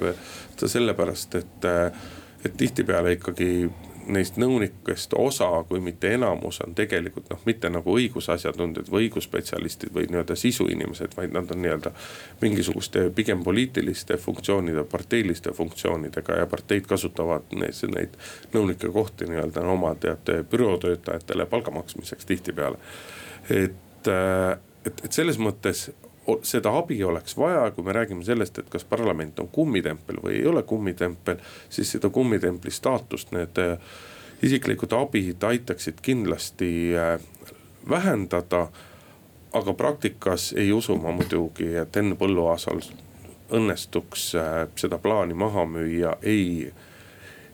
sellepärast, 0.62 1.40
et, 1.42 1.72
et 2.46 2.58
tihtipeale 2.58 3.18
ikkagi 3.20 3.52
neist 4.08 4.38
nõunikest 4.42 5.14
osa, 5.18 5.48
kui 5.70 5.80
mitte 5.84 6.14
enamus, 6.16 6.62
on 6.66 6.76
tegelikult 6.76 7.30
noh, 7.32 7.42
mitte 7.46 7.70
nagu 7.70 7.96
õigusasjatundjad 7.98 8.90
või 8.92 9.08
õigusspetsialistid 9.08 9.94
või 9.96 10.08
nii-öelda 10.10 10.36
sisuinimesed, 10.40 11.16
vaid 11.18 11.36
nad 11.36 11.52
on 11.54 11.62
nii-öelda 11.62 11.94
mingisuguste 12.42 13.08
pigem 13.16 13.44
poliitiliste 13.44 14.18
funktsioonide, 14.18 14.84
parteiliste 14.92 15.54
funktsioonidega 15.58 16.42
ja 16.42 16.50
parteid 16.52 16.88
kasutavad 16.90 17.54
neid, 17.56 17.82
neid 17.96 18.18
nõunike 18.54 18.92
kohti 18.92 19.30
nii-öelda 19.30 19.66
oma 19.72 19.96
teate 19.96 20.42
bürootöötajatele 20.52 21.46
palga 21.46 21.72
maksmiseks 21.72 22.26
tihtipeale. 22.26 22.78
et, 23.50 24.08
et, 24.86 25.06
et 25.06 25.12
selles 25.12 25.38
mõttes 25.38 25.90
seda 26.44 26.78
abi 26.78 27.04
oleks 27.04 27.38
vaja, 27.38 27.72
kui 27.72 27.84
me 27.84 27.94
räägime 27.94 28.24
sellest, 28.24 28.60
et 28.60 28.70
kas 28.70 28.86
parlament 28.86 29.40
on 29.40 29.48
kummitempel 29.52 30.22
või 30.24 30.38
ei 30.40 30.48
ole 30.48 30.64
kummitempel, 30.64 31.42
siis 31.70 31.92
seda 31.92 32.10
kummitempli 32.10 32.72
staatust 32.72 33.34
need 33.36 33.58
äh, 33.62 33.78
isiklikud 34.44 34.94
abid 34.94 35.44
aitaksid 35.44 36.02
kindlasti 36.02 36.96
äh, 36.96 37.20
vähendada. 37.90 38.68
aga 39.54 39.74
praktikas 39.74 40.54
ei 40.58 40.72
usu 40.72 40.96
ma 40.98 41.12
muidugi, 41.12 41.76
et 41.76 41.96
Henn 41.96 42.16
Põlluaasal 42.16 42.80
õnnestuks 43.52 44.36
äh, 44.36 44.68
seda 44.76 44.98
plaani 44.98 45.34
maha 45.34 45.66
müüa 45.66 46.16
ei 46.22 46.72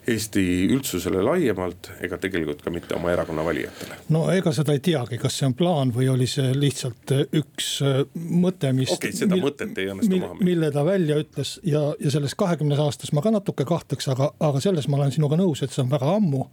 Eesti 0.07 0.41
üldsusele 0.71 1.19
laiemalt 1.25 1.89
ega 2.05 2.19
tegelikult 2.21 2.61
ka 2.63 2.71
mitte 2.71 2.95
oma 2.95 3.11
erakonna 3.11 3.43
valijatele. 3.43 3.97
no 4.15 4.23
ega 4.31 4.53
seda 4.55 4.75
ei 4.77 4.79
teagi, 4.83 5.19
kas 5.19 5.39
see 5.39 5.49
on 5.49 5.55
plaan 5.57 5.91
või 5.95 6.07
oli 6.13 6.27
see 6.31 6.53
lihtsalt 6.55 7.13
äh, 7.15 7.25
üks 7.41 7.73
äh, 7.83 7.99
mõte, 8.15 8.71
mis. 8.77 8.93
okei 8.93 9.11
okay,, 9.11 9.19
seda 9.19 9.35
mil, 9.35 9.43
mõtet 9.49 9.81
ei 9.81 9.91
õnnestu 9.91 10.21
maha 10.21 10.37
müüa. 10.37 10.47
mille 10.51 10.71
ta 10.71 10.85
välja 10.87 11.19
ütles 11.23 11.57
ja, 11.67 11.83
ja 11.99 12.13
selles 12.13 12.37
kahekümnes 12.39 12.79
aastas 12.79 13.11
ma 13.11 13.23
ka 13.25 13.33
natuke 13.35 13.67
kahtleks, 13.67 14.07
aga, 14.13 14.31
aga 14.39 14.63
selles 14.63 14.87
ma 14.87 15.01
olen 15.01 15.11
sinuga 15.15 15.39
nõus, 15.39 15.63
et 15.63 15.75
see 15.75 15.83
on 15.83 15.91
väga 15.91 16.13
ammu 16.15 16.45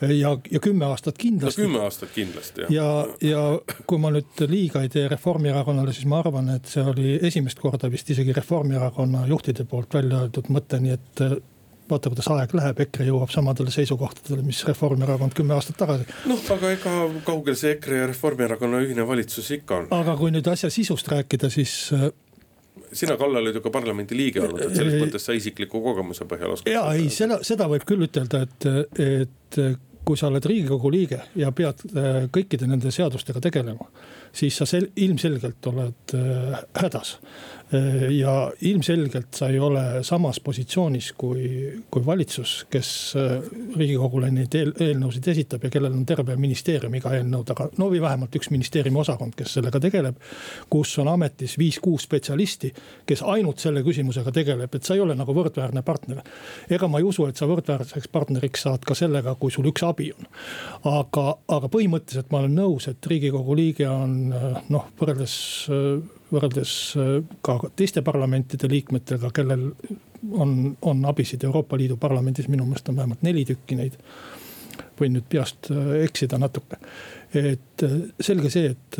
ja, 0.00 0.32
ja 0.50 0.60
kümme 0.60 0.88
aastat 0.88 1.18
kindlasti. 1.18 1.62
no 1.62 1.68
kümme 1.68 1.84
aastat 1.84 2.10
kindlasti 2.14 2.64
jah. 2.66 2.72
ja, 2.72 2.88
ja 3.28 3.44
kui 3.86 4.00
ma 4.02 4.10
nüüd 4.14 4.42
liiga 4.50 4.82
ei 4.82 4.90
tee 4.92 5.06
Reformierakonnale, 5.10 5.94
siis 5.94 6.08
ma 6.10 6.18
arvan, 6.22 6.50
et 6.54 6.66
see 6.70 6.82
oli 6.82 7.18
esimest 7.30 7.62
korda 7.62 7.90
vist 7.90 8.10
isegi 8.10 8.34
Reformierakonna 8.36 9.26
juhtide 9.30 9.66
poolt 9.70 9.94
välja 9.94 10.24
öeldud 10.24 10.50
mõte, 10.54 10.82
nii 10.82 10.96
et 10.98 11.24
vaata, 11.90 12.12
kuidas 12.12 12.28
aeg 12.34 12.54
läheb, 12.58 12.84
EKRE 12.86 13.08
jõuab 13.08 13.32
samadele 13.32 13.72
seisukohtadele, 13.74 14.44
mis 14.46 14.62
Reformierakond 14.68 15.36
kümme 15.36 15.56
aastat 15.56 15.80
tagasi. 15.80 16.08
noh, 16.28 16.44
aga 16.54 16.72
ega 16.76 16.94
kaugel 17.26 17.58
see 17.58 17.74
EKRE 17.76 18.02
ja 18.02 18.06
Reformierakonna 18.12 18.82
ühine 18.86 19.06
valitsus 19.08 19.50
ikka 19.58 19.82
on. 19.82 19.90
aga 19.98 20.16
kui 20.20 20.32
nüüd 20.34 20.48
asja 20.52 20.70
sisust 20.72 21.10
rääkida, 21.12 21.50
siis 21.52 21.74
äh, 21.96 22.08
sina, 22.92 23.16
Kalle, 23.16 23.42
oled 23.42 23.58
ju 23.58 23.64
ka 23.64 23.72
parlamendi 23.74 24.16
liige 24.16 24.42
olnud, 24.44 24.62
et 24.68 24.76
selles 24.76 25.02
mõttes 25.02 25.28
sa 25.28 25.36
isikliku 25.36 25.82
kogemuse 25.84 26.28
põhjal 26.28 26.56
oskad. 26.56 26.72
ja 26.72 26.86
ei, 26.94 27.08
seda, 27.12 27.40
seda 27.46 27.68
võib 27.70 27.84
küll 27.88 28.06
ütelda, 28.08 28.44
et, 28.46 28.68
et 29.04 29.60
kui 30.08 30.16
sa 30.16 30.30
oled 30.30 30.44
riigikogu 30.48 30.90
liige 30.92 31.20
ja 31.36 31.50
pead 31.52 31.84
äh, 31.92 32.22
kõikide 32.32 32.68
nende 32.70 32.92
seadustega 32.94 33.42
tegelema, 33.44 33.88
siis 34.32 34.56
sa 34.56 34.66
sel-, 34.68 34.90
ilmselgelt 34.96 35.66
oled 35.72 36.16
äh, 36.16 36.58
hädas 36.82 37.16
Äh, 37.74 38.12
ja 38.16 38.52
ilmselgelt 38.60 39.34
sa 39.34 39.48
ei 39.52 39.58
ole 39.60 39.80
samas 40.02 40.40
positsioonis 40.40 41.10
kui, 41.20 41.48
kui 41.90 42.04
valitsus, 42.06 42.62
kes 42.72 42.90
äh, 43.20 43.42
riigikogule 43.76 44.30
neid 44.32 44.54
eelnõusid 44.56 45.26
esitab 45.28 45.66
ja 45.66 45.70
kellel 45.74 45.92
on 45.92 46.06
terve 46.08 46.36
ministeerium 46.40 46.96
iga 46.96 47.12
eelnõu 47.18 47.44
taga. 47.44 47.66
no 47.76 47.90
või 47.92 48.00
vähemalt 48.00 48.38
üks 48.40 48.48
ministeeriumi 48.54 49.02
osakond, 49.02 49.36
kes 49.36 49.58
sellega 49.58 49.80
tegeleb. 49.84 50.16
kus 50.70 50.94
on 50.98 51.10
ametis 51.12 51.58
viis-kuus 51.60 52.06
spetsialisti, 52.08 52.72
kes 53.04 53.22
ainult 53.22 53.60
selle 53.60 53.82
küsimusega 53.84 54.32
tegeleb, 54.32 54.74
et 54.74 54.88
sa 54.88 54.96
ei 54.96 55.04
ole 55.04 55.18
nagu 55.18 55.36
võrdväärne 55.36 55.84
partner. 55.84 56.24
ega 56.70 56.88
ma 56.88 57.04
ei 57.04 57.04
usu, 57.04 57.26
et 57.28 57.36
sa 57.36 57.44
võrdväärseks 57.52 58.08
partneriks 58.08 58.64
saad 58.64 58.88
ka 58.88 58.96
sellega, 58.96 59.34
kui 59.34 59.52
sul 59.52 59.68
üks 59.68 59.84
abi 59.84 60.08
on. 60.16 60.30
aga, 60.88 61.36
aga 61.48 61.68
põhimõtteliselt 61.68 62.32
ma 62.32 62.40
olen 62.40 62.56
nõus, 62.62 62.88
et 62.88 63.12
riigikogu 63.12 63.60
liige 63.60 63.92
on 63.92 64.17
äh, 64.32 64.62
noh, 64.68 64.88
võrreldes 65.00 65.36
võrreldes 66.32 66.72
äh, 66.98 67.18
ka 67.44 67.58
teiste 67.76 68.02
parlamentide 68.06 68.70
liikmetega, 68.70 69.30
kellel 69.34 69.70
on, 70.32 70.56
on 70.82 71.04
abisid 71.08 71.44
Euroopa 71.46 71.78
Liidu 71.78 71.98
parlamendis, 72.00 72.48
minu 72.52 72.66
meelest 72.68 72.90
on 72.90 72.98
vähemalt 72.98 73.22
neli 73.26 73.46
tükki 73.48 73.78
neid. 73.78 73.98
võin 74.98 75.14
nüüd 75.14 75.28
peast 75.30 75.70
äh, 75.70 75.92
eksida 76.04 76.40
natuke, 76.42 76.78
et 77.34 77.86
äh, 77.86 77.96
selge 78.20 78.50
see, 78.50 78.74
et 78.74 78.98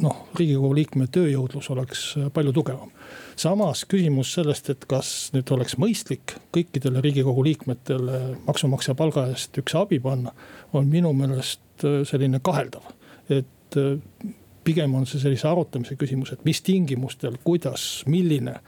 noh, 0.00 0.22
riigikogu 0.38 0.72
liikme 0.74 1.06
tööjõudlus 1.12 1.68
oleks 1.74 2.04
palju 2.32 2.52
tugevam. 2.56 2.90
samas 3.36 3.84
küsimus 3.84 4.32
sellest, 4.32 4.70
et 4.70 4.86
kas 4.88 5.30
nüüd 5.34 5.50
oleks 5.52 5.76
mõistlik 5.76 6.36
kõikidele 6.52 7.02
riigikogu 7.04 7.44
liikmetele 7.44 8.22
maksumaksja 8.46 8.94
palga 8.94 9.28
eest 9.28 9.58
üks 9.60 9.76
abi 9.76 10.00
panna, 10.00 10.32
on 10.72 10.88
minu 10.88 11.12
meelest 11.12 11.84
selline 12.08 12.40
kaheldav, 12.40 12.88
et 13.28 13.46
pigem 14.64 14.94
on 14.94 15.06
see 15.08 15.20
sellise 15.22 15.48
arutamise 15.48 15.96
küsimus, 15.98 16.32
et 16.34 16.44
mis 16.46 16.62
tingimustel, 16.62 17.38
kuidas, 17.44 18.04
milline 18.06 18.58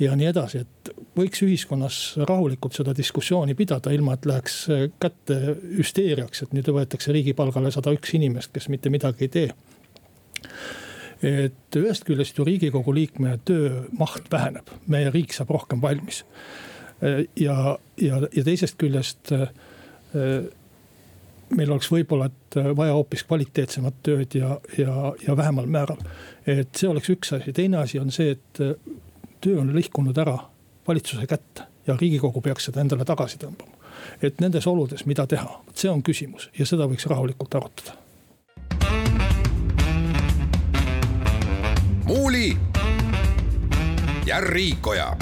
ja 0.00 0.16
nii 0.16 0.28
edasi, 0.30 0.62
et 0.64 0.90
võiks 1.16 1.42
ühiskonnas 1.44 1.98
rahulikult 2.28 2.76
seda 2.76 2.94
diskussiooni 2.96 3.56
pidada, 3.56 3.92
ilma 3.94 4.16
et 4.16 4.26
läheks 4.28 4.58
kätte 5.02 5.38
hüsteeriaks, 5.78 6.44
et 6.44 6.56
nüüd 6.56 6.68
võetakse 6.72 7.14
riigipalgale 7.16 7.72
sada 7.74 7.94
üks 7.96 8.12
inimest, 8.18 8.52
kes 8.54 8.68
mitte 8.72 8.92
midagi 8.92 9.28
ei 9.28 9.32
tee. 9.38 9.50
et 11.26 11.76
ühest 11.80 12.04
küljest 12.04 12.36
ju 12.36 12.44
riigikogu 12.44 12.92
liikme 12.94 13.38
töö 13.44 13.86
maht 13.98 14.28
väheneb, 14.32 14.68
meie 14.86 15.10
riik 15.10 15.32
saab 15.32 15.50
rohkem 15.50 15.80
valmis. 15.82 16.24
ja, 17.36 17.78
ja, 18.00 18.20
ja 18.32 18.44
teisest 18.44 18.76
küljest 18.78 19.32
meil 21.54 21.70
oleks 21.70 21.90
võib-olla 21.92 22.28
äh, 22.56 22.70
vaja 22.76 22.96
hoopis 22.96 23.24
kvaliteetsemat 23.28 24.00
tööd 24.02 24.34
ja, 24.34 24.56
ja, 24.78 25.12
ja 25.26 25.36
vähemal 25.36 25.66
määral. 25.66 26.00
et 26.46 26.74
see 26.74 26.88
oleks 26.90 27.10
üks 27.12 27.32
asi, 27.36 27.52
teine 27.52 27.78
asi 27.82 28.00
on 28.02 28.10
see, 28.14 28.34
et 28.36 28.62
äh, 28.64 28.74
töö 29.40 29.60
on 29.62 29.70
lõhkunud 29.76 30.18
ära 30.18 30.38
valitsuse 30.88 31.26
kätte 31.26 31.68
ja 31.86 31.96
riigikogu 32.00 32.40
peaks 32.40 32.70
seda 32.70 32.82
endale 32.82 33.04
tagasi 33.04 33.38
tõmbama. 33.42 33.78
et 34.22 34.40
nendes 34.40 34.66
oludes, 34.66 35.06
mida 35.06 35.26
teha, 35.26 35.60
see 35.74 35.90
on 35.90 36.02
küsimus 36.02 36.50
ja 36.58 36.66
seda 36.66 36.88
võiks 36.90 37.06
rahulikult 37.06 37.54
arutada. 37.54 37.96
muuli 42.06 42.56
ja 44.26 44.40
Riikoja 44.40 45.16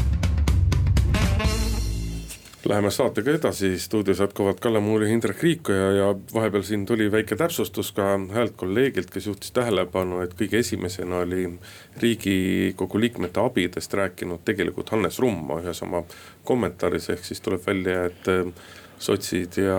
Läheme 2.65 2.91
saatega 2.91 3.31
edasi, 3.31 3.79
stuudios 3.79 4.19
jätkuvalt 4.19 4.61
Kalle 4.61 4.81
Muul 4.81 5.03
ja 5.03 5.09
Indrek 5.13 5.43
Riikoja 5.43 5.91
ja 5.93 6.07
vahepeal 6.35 6.63
siin 6.65 6.87
tuli 6.87 7.11
väike 7.13 7.37
täpsustus 7.37 7.91
ka 7.93 8.07
häält 8.33 8.55
kolleegilt, 8.57 9.11
kes 9.13 9.27
juhtis 9.27 9.53
tähelepanu, 9.53 10.23
et 10.25 10.33
kõige 10.39 10.63
esimesena 10.65 11.19
oli 11.27 11.43
riigikogu 12.01 13.01
liikmete 13.01 13.43
abidest 13.45 13.95
rääkinud 14.01 14.47
tegelikult 14.49 14.95
Hannes 14.97 15.21
Rumm 15.21 15.53
ühes 15.59 15.83
oma 15.85 16.01
kommentaaris, 16.49 17.11
ehk 17.13 17.29
siis 17.29 17.45
tuleb 17.45 17.67
välja, 17.67 18.07
et 18.09 18.33
sotsid 19.03 19.59
ja 19.61 19.77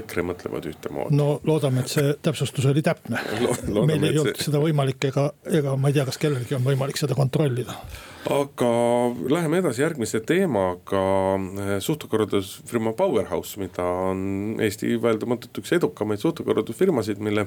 EKRE 0.00 0.24
mõtlevad 0.30 0.68
ühtemoodi. 0.70 1.16
no 1.16 1.40
loodame, 1.46 1.84
et 1.84 1.92
see 1.92 2.14
täpsustus 2.22 2.66
oli 2.70 2.82
täpne 2.84 3.22
Lo. 3.74 3.86
meil 3.88 4.04
ei 4.04 4.18
olnud 4.18 4.36
see... 4.36 4.50
seda 4.50 4.62
võimalik 4.62 5.10
ega, 5.10 5.30
ega 5.46 5.76
ma 5.80 5.90
ei 5.90 5.98
tea, 5.98 6.06
kas 6.08 6.20
kellelgi 6.20 6.58
on 6.58 6.66
võimalik 6.66 7.00
seda 7.00 7.18
kontrollida 7.18 7.76
aga 8.28 8.70
läheme 9.32 9.60
edasi 9.62 9.82
järgmise 9.82 10.20
teemaga, 10.28 11.04
suhtekorraldusfirma 11.80 12.92
Powerhouse, 12.98 13.60
mida 13.62 13.86
on 14.10 14.58
Eesti 14.60 14.98
vaieldamatult 15.02 15.62
üks 15.62 15.72
edukamaid 15.78 16.20
suhtekorraldusfirmasid, 16.20 17.22
mille 17.24 17.46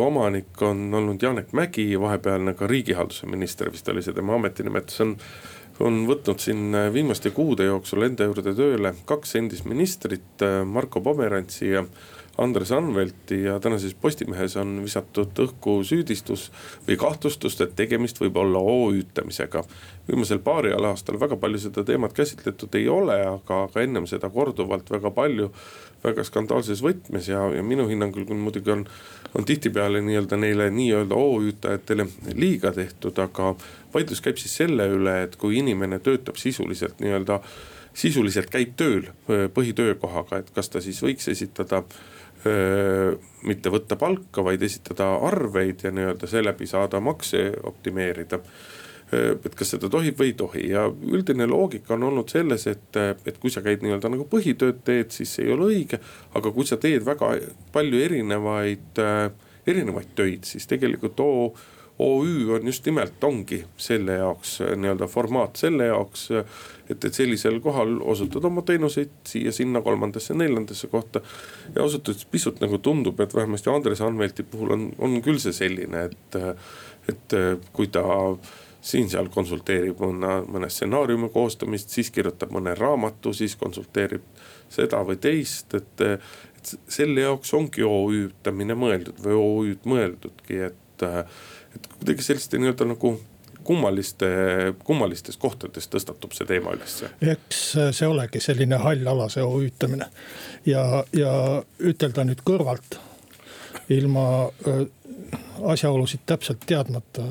omanik 0.00 0.62
on 0.62 0.94
olnud 0.94 1.22
Janek 1.22 1.52
Mägi, 1.52 2.00
vahepealne 2.00 2.54
ka 2.54 2.66
riigihalduse 2.70 3.26
minister 3.26 3.70
vist 3.72 3.88
oli 3.88 4.02
see 4.02 4.14
tema 4.14 4.36
ametinimetus, 4.38 5.00
on 5.02 5.16
on 5.80 6.02
võtnud 6.08 6.42
siin 6.42 6.76
viimaste 6.92 7.32
kuude 7.34 7.64
jooksul 7.68 8.04
enda 8.06 8.26
juurde 8.28 8.54
tööle 8.56 8.94
kaks 9.08 9.36
endist 9.40 9.68
ministrit, 9.68 10.44
Marko 10.66 11.00
Pomerantsi 11.04 11.70
ja 11.72 11.84
Andres 12.40 12.72
Anvelti 12.72 13.42
ja 13.42 13.58
tänases 13.60 13.94
Postimehes 13.94 14.54
on 14.56 14.78
visatud 14.80 15.36
õhku 15.44 15.74
süüdistus 15.84 16.46
või 16.86 16.96
kahtlustust, 17.00 17.60
et 17.60 17.74
tegemist 17.76 18.20
võib 18.20 18.38
olla 18.40 18.58
OÜ-tamisega. 18.64 19.60
viimasel 20.08 20.38
paaril 20.38 20.84
aastal 20.88 21.20
väga 21.20 21.36
palju 21.36 21.58
seda 21.60 21.84
teemat 21.84 22.14
käsitletud 22.16 22.74
ei 22.80 22.88
ole, 22.88 23.18
aga, 23.26 23.62
aga 23.68 23.82
ennem 23.82 24.06
seda 24.06 24.30
korduvalt 24.30 24.90
väga 24.90 25.10
palju. 25.10 25.50
väga 26.04 26.24
skandaalses 26.24 26.80
võtmes 26.80 27.28
ja, 27.28 27.42
ja 27.52 27.62
minu 27.62 27.84
hinnangul 27.88 28.24
küll 28.24 28.40
muidugi 28.40 28.72
on, 28.72 28.86
on 29.36 29.44
tihtipeale 29.44 30.00
nii-öelda 30.00 30.36
neile 30.36 30.70
nii-öelda 30.70 31.14
OÜ-tajatele 31.14 32.06
liiga 32.34 32.72
tehtud, 32.72 33.18
aga 33.18 33.54
vaidlus 33.94 34.24
käib 34.24 34.40
siis 34.40 34.56
selle 34.56 34.88
üle, 34.88 35.22
et 35.26 35.36
kui 35.36 35.58
inimene 35.58 35.98
töötab 35.98 36.40
sisuliselt 36.40 37.04
nii-öelda 37.04 37.42
sisuliselt 37.94 38.48
käib 38.50 38.72
tööl 38.80 39.10
põhitöökohaga, 39.54 40.40
et 40.40 40.50
kas 40.54 40.68
ta 40.72 40.80
siis 40.80 41.02
võiks 41.02 41.28
esitada 41.28 41.82
mitte 43.44 43.72
võtta 43.72 43.96
palka, 44.00 44.44
vaid 44.44 44.62
esitada 44.64 45.10
arveid 45.28 45.84
ja 45.84 45.90
nii-öelda 45.92 46.28
seeläbi 46.30 46.66
saada 46.66 47.00
makse 47.04 47.50
optimeerida 47.68 48.40
et 49.12 49.54
kas 49.58 49.72
seda 49.74 49.90
tohib 49.90 50.18
või 50.20 50.30
ei 50.30 50.36
tohi 50.38 50.64
ja 50.70 50.84
üldine 50.88 51.46
loogika 51.50 51.96
on 51.96 52.06
olnud 52.10 52.30
selles, 52.30 52.66
et, 52.70 52.98
et 53.26 53.40
kui 53.42 53.50
sa 53.50 53.62
käid 53.64 53.82
nii-öelda 53.82 54.10
nagu 54.12 54.26
põhitööd 54.30 54.84
teed, 54.86 55.10
siis 55.14 55.32
see 55.34 55.48
ei 55.48 55.54
ole 55.54 55.66
õige. 55.72 55.98
aga 56.38 56.52
kui 56.54 56.66
sa 56.68 56.78
teed 56.80 57.04
väga 57.06 57.32
palju 57.74 58.02
erinevaid, 58.04 59.02
erinevaid 59.66 60.14
töid, 60.14 60.46
siis 60.46 60.68
tegelikult 60.70 61.20
oo 61.26 61.50
OÜ 62.00 62.54
on 62.54 62.66
just 62.66 62.86
nimelt, 62.88 63.24
ongi 63.24 63.58
selle 63.76 64.14
jaoks 64.22 64.54
nii-öelda 64.76 65.08
formaat 65.10 65.60
selle 65.60 65.90
jaoks. 65.90 66.30
et, 66.90 67.04
et 67.04 67.14
sellisel 67.14 67.60
kohal 67.60 67.98
osutad 68.00 68.44
oma 68.48 68.62
teenuseid 68.66 69.12
siia-sinna 69.28 69.82
kolmandasse, 69.84 70.34
neljandasse 70.34 70.88
kohta. 70.88 71.20
ja 71.74 71.82
ausalt 71.82 72.08
öeldes 72.08 72.24
pisut 72.30 72.60
nagu 72.60 72.78
tundub, 72.78 73.20
et 73.20 73.34
vähemasti 73.34 73.70
Andres 73.70 74.00
Anvelti 74.00 74.42
puhul 74.42 74.72
on, 74.76 74.88
on 74.98 75.20
küll 75.22 75.38
see 75.38 75.52
selline, 75.52 76.08
et, 76.08 76.40
et 77.12 77.38
kui 77.72 77.92
ta 77.92 78.04
siin-seal 78.80 79.28
konsulteerib 79.28 80.00
mõne, 80.00 80.40
mõne 80.48 80.70
stsenaariumi 80.72 81.28
koostamist, 81.34 81.92
siis 81.92 82.10
kirjutab 82.10 82.52
mõne 82.56 82.72
raamatu, 82.78 83.34
siis 83.36 83.56
konsulteerib 83.60 84.24
seda 84.72 85.04
või 85.04 85.20
teist, 85.20 85.74
et. 85.74 86.06
et 86.60 86.78
selle 86.92 87.22
jaoks 87.22 87.54
ongi 87.56 87.80
OÜ-tamine 87.80 88.74
mõeldud 88.76 89.22
või 89.24 89.36
OÜ-d 89.40 89.88
mõeldudki, 89.88 90.58
et 90.66 90.89
et 91.06 91.90
kuidagi 91.98 92.26
selliste 92.26 92.58
nii-öelda 92.58 92.88
nagu 92.92 93.14
kummaliste, 93.64 94.28
kummalistes 94.84 95.36
kohtades 95.36 95.88
tõstatub 95.92 96.32
see 96.34 96.48
teema 96.48 96.72
ülesse. 96.76 97.10
eks 97.20 97.60
see 97.96 98.08
olegi 98.08 98.40
selline 98.42 98.80
hall 98.80 99.06
ala, 99.12 99.28
see 99.32 99.44
OÜ-tamine 99.44 100.08
ja, 100.66 101.04
ja 101.16 101.34
ütelda 101.78 102.24
nüüd 102.28 102.42
kõrvalt 102.46 102.98
ilma 103.90 104.24
asjaolusid 105.70 106.22
täpselt 106.26 106.62
teadmata, 106.66 107.22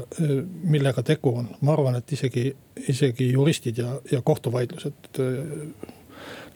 millega 0.64 1.04
tegu 1.04 1.34
on, 1.42 1.48
ma 1.66 1.74
arvan, 1.74 1.98
et 2.00 2.12
isegi, 2.14 2.52
isegi 2.88 3.32
juristid 3.32 3.82
ja, 3.82 3.96
ja 4.12 4.22
kohtuvaidlused 4.22 5.20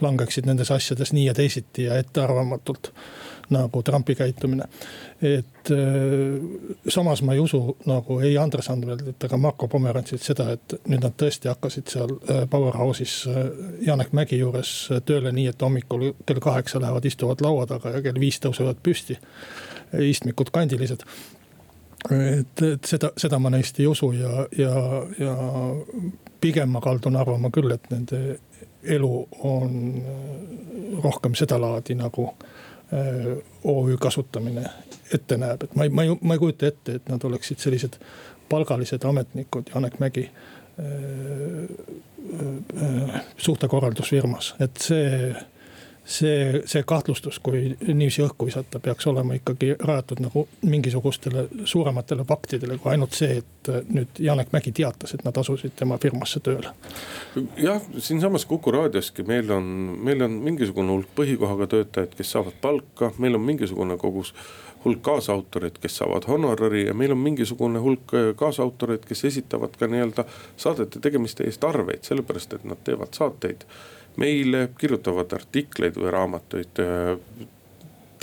langeksid 0.03 0.47
nendes 0.47 0.71
asjades 0.71 1.13
nii 1.15 1.25
ja 1.25 1.33
teisiti 1.37 1.87
ja 1.87 1.97
ettearvamatult 2.01 2.91
nagu 3.49 3.83
Trumpi 3.83 4.15
käitumine. 4.15 4.63
et 5.21 5.71
äh, 5.71 5.77
samas 6.87 7.21
ma 7.21 7.33
ei 7.33 7.39
usu 7.39 7.77
nagu 7.85 8.19
ei 8.19 8.37
Andres 8.37 8.69
Anveltit 8.69 9.23
ega 9.23 9.37
Marko 9.37 9.67
Pomerantsit 9.67 10.21
seda, 10.21 10.51
et 10.51 10.75
nüüd 10.87 11.03
nad 11.03 11.15
tõesti 11.17 11.49
hakkasid 11.51 11.91
seal 11.91 12.15
äh, 12.29 12.43
Powerhouse'is 12.49 13.15
äh, 13.27 13.37
Janek 13.87 14.13
Mägi 14.13 14.39
juures 14.39 14.89
tööle 15.05 15.31
nii, 15.31 15.47
et 15.47 15.61
hommikul 15.61 16.11
kell 16.25 16.39
kaheksa 16.43 16.81
lähevad, 16.81 17.05
istuvad 17.05 17.41
laua 17.41 17.67
taga 17.69 17.95
ja 17.97 18.01
kell 18.01 18.19
viis 18.19 18.39
tõusevad 18.43 18.81
püsti. 18.83 19.17
istmikud 19.93 20.49
kandilised 20.51 21.03
et, 22.11 22.61
et 22.61 22.85
seda, 22.85 23.11
seda 23.17 23.39
ma 23.39 23.49
neist 23.49 23.79
ei 23.79 23.87
usu 23.87 24.11
ja, 24.11 24.47
ja, 24.57 24.73
ja 25.19 25.35
pigem 26.41 26.69
ma 26.69 26.81
kaldun 26.81 27.15
arvama 27.15 27.51
küll, 27.53 27.71
et 27.71 27.87
nende 27.91 28.39
elu 28.83 29.27
on 29.47 30.03
rohkem 31.03 31.35
sedalaadi 31.35 31.95
nagu 31.95 32.25
äh, 32.27 32.62
OÜ 33.63 33.97
kasutamine 33.97 34.63
ette 35.13 35.37
näeb, 35.37 35.63
et 35.63 35.75
ma 35.75 35.87
ei, 35.87 35.89
ma 35.89 36.03
ei, 36.05 36.15
ma 36.21 36.35
ei 36.35 36.41
kujuta 36.41 36.67
ette, 36.69 36.97
et 36.99 37.09
nad 37.09 37.23
oleksid 37.25 37.61
sellised 37.61 37.97
palgalised 38.49 39.05
ametnikud, 39.09 39.71
Janek 39.73 39.99
Mägi 39.99 40.27
äh, 40.27 40.83
äh, 42.83 43.21
suhtekorraldusfirmas, 43.37 44.53
et 44.59 44.77
see 44.77 45.33
see, 46.05 46.61
see 46.65 46.83
kahtlustus, 46.83 47.39
kui 47.43 47.61
niiviisi 47.87 48.23
õhku 48.25 48.47
visata, 48.47 48.79
peaks 48.83 49.07
olema 49.07 49.37
ikkagi 49.37 49.73
rajatud 49.79 50.19
nagu 50.23 50.45
mingisugustele 50.67 51.47
suurematele 51.69 52.25
faktidele 52.27 52.77
kui 52.77 52.91
ainult 52.91 53.15
see, 53.17 53.39
et 53.39 53.71
nüüd 53.93 54.19
Janek 54.19 54.51
Mägi 54.51 54.73
teatas, 54.75 55.15
et 55.15 55.23
nad 55.23 55.37
asusid 55.39 55.75
tema 55.79 55.97
firmasse 56.01 56.43
tööle. 56.43 56.73
jah, 57.57 57.81
siinsamas 57.97 58.45
Kuku 58.45 58.71
raadioski 58.71 59.23
meil 59.23 59.51
on, 59.51 59.63
meil 60.03 60.21
on 60.25 60.35
mingisugune 60.43 60.91
hulk 60.91 61.15
põhikohaga 61.15 61.69
töötajaid, 61.77 62.17
kes 62.19 62.35
saavad 62.35 62.59
palka, 62.61 63.13
meil 63.17 63.39
on 63.39 63.45
mingisugune 63.47 63.97
kogus 63.97 64.33
hulk 64.83 65.01
kaasautoreid, 65.01 65.79
kes 65.79 65.97
saavad 65.97 66.27
honorari 66.27 66.85
ja 66.87 66.93
meil 66.93 67.15
on 67.15 67.17
mingisugune 67.23 67.79
hulk 67.79 68.11
kaasautoreid, 68.35 69.05
kes 69.07 69.25
esitavad 69.31 69.77
ka 69.79 69.87
nii-öelda 69.87 70.27
saadete 70.57 70.99
tegemiste 70.99 71.47
eest 71.47 71.63
arveid, 71.63 72.03
sellepärast 72.03 72.59
et 72.59 72.65
nad 72.67 72.83
teevad 72.83 73.15
saateid 73.15 73.63
meile, 74.17 74.67
kirjutavad 74.77 75.33
artikleid 75.33 75.97
või 75.99 76.11
raamatuid 76.13 76.81
äh, 76.83 77.47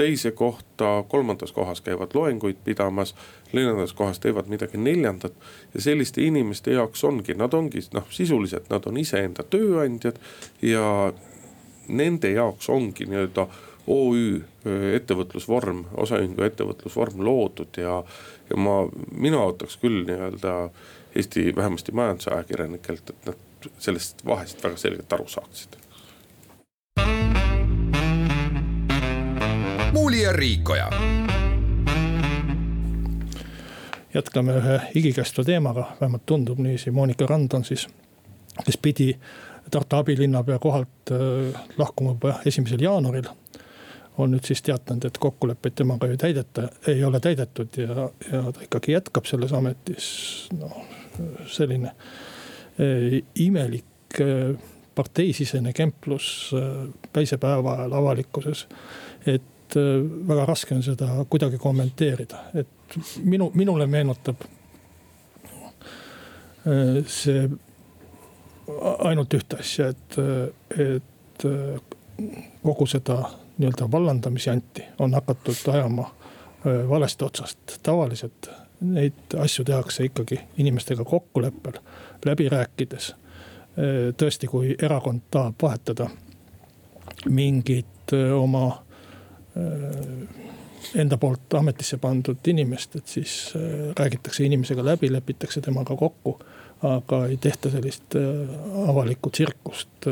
teise 0.01 0.31
kohta, 0.31 1.05
kolmandas 1.09 1.53
kohas 1.53 1.81
käivad 1.85 2.15
loenguid 2.15 2.57
pidamas, 2.65 3.15
neljandas 3.53 3.93
kohas 3.93 4.21
teevad 4.21 4.49
midagi 4.49 4.79
neljandat. 4.79 5.33
ja 5.75 5.81
selliste 5.81 6.23
inimeste 6.23 6.73
jaoks 6.73 7.05
ongi, 7.05 7.35
nad 7.35 7.55
ongi 7.55 7.83
noh, 7.93 8.07
sisuliselt 8.11 8.71
nad 8.71 8.87
on 8.87 8.97
iseenda 8.97 9.43
tööandjad 9.43 10.17
ja 10.63 11.13
nende 11.89 12.31
jaoks 12.31 12.71
ongi 12.71 13.05
nii-öelda 13.11 13.47
OÜ 13.91 14.41
äh, 14.41 14.89
ettevõtlusvorm, 15.01 15.85
osaühingu 15.97 16.49
ettevõtlusvorm 16.49 17.21
loodud 17.27 17.83
ja, 17.83 18.01
ja 18.51 18.57
ma, 18.57 18.85
mina 19.13 19.45
ootaks 19.51 19.77
küll 19.83 20.05
nii-öelda 20.09 20.57
Eesti 21.11 21.51
vähemasti 21.57 21.93
majandusajakirjanikelt, 21.93 23.11
et 23.11 23.25
nad 23.27 23.39
sellest 23.79 24.25
vahest 24.27 24.65
väga 24.65 24.77
selgelt 24.77 25.13
aru 25.13 25.29
saaksid. 25.29 25.77
muuli 29.93 30.23
ja 30.23 30.33
Riikoja. 30.33 30.91
jätkame 34.15 34.53
ühe 34.53 34.81
igikestva 34.95 35.45
teemaga, 35.45 35.93
vähemalt 36.01 36.27
tundub 36.27 36.59
niiviisi, 36.59 36.91
Monika 36.91 37.27
Rand 37.27 37.53
on 37.53 37.65
siis, 37.65 37.89
kes 38.65 38.77
pidi 38.77 39.15
Tartu 39.71 39.97
abilinnapea 39.97 40.59
kohalt 40.59 41.13
äh, 41.13 41.61
lahkuma 41.79 42.11
juba 42.11 42.41
esimesel 42.47 42.83
jaanuaril 42.83 43.29
on 44.19 44.35
nüüd 44.35 44.47
siis 44.47 44.63
teatanud, 44.63 45.05
et 45.07 45.19
kokkuleppeid 45.19 45.77
temaga 45.81 46.09
ei 46.11 46.19
täideta, 46.21 46.69
ei 46.91 47.05
ole 47.05 47.21
täidetud 47.21 47.77
ja, 47.81 48.09
ja 48.33 48.43
ta 48.53 48.65
ikkagi 48.65 48.93
jätkab 48.93 49.29
selles 49.29 49.53
ametis. 49.57 50.09
noh, 50.59 50.83
selline 51.47 51.93
imelik 53.35 54.21
äh, 54.21 54.55
parteisisene 54.95 55.73
kemplus 55.73 56.51
päisepäeva 57.13 57.73
ajal 57.73 57.93
avalikkuses. 57.93 58.67
et 59.27 59.77
äh, 59.77 60.29
väga 60.29 60.47
raske 60.47 60.75
on 60.75 60.83
seda 60.83 61.09
kuidagi 61.31 61.59
kommenteerida, 61.59 62.45
et 62.55 62.69
minu, 63.25 63.51
minule 63.55 63.87
meenutab 63.87 64.37
äh, 66.67 67.05
see 67.07 67.49
ainult 68.99 69.35
ühte 69.35 69.59
asja, 69.59 69.89
et, 69.91 70.17
et 70.79 71.47
kogu 72.63 72.87
seda 72.87 73.17
nii-öelda 73.61 73.93
vallandamisjanti 73.93 74.83
on 74.99 75.15
hakatud 75.15 75.75
ajama 75.75 76.03
äh, 76.03 76.89
valest 76.89 77.23
otsast. 77.23 77.59
tavaliselt 77.83 78.51
neid 78.81 79.37
asju 79.39 79.65
tehakse 79.65 80.05
ikkagi 80.05 80.41
inimestega 80.59 81.05
kokkuleppel, 81.05 81.73
läbi 82.27 82.49
rääkides. 82.49 83.15
tõesti, 84.17 84.49
kui 84.51 84.75
erakond 84.83 85.21
tahab 85.31 85.55
vahetada 85.63 86.09
mingit 87.29 88.13
oma 88.35 88.83
Äh, 89.57 90.29
enda 90.95 91.17
poolt 91.19 91.55
ametisse 91.55 91.99
pandud 92.01 92.47
inimest, 92.49 92.95
et 92.97 93.07
siis 93.07 93.33
räägitakse 93.99 94.45
inimesega 94.47 94.85
läbi, 94.85 95.11
lepitakse 95.13 95.61
temaga 95.61 95.97
kokku. 95.97 96.39
aga 96.83 97.27
ei 97.27 97.37
tehta 97.37 97.69
sellist 97.71 98.15
avalikku 98.89 99.31
tsirkust 99.31 100.07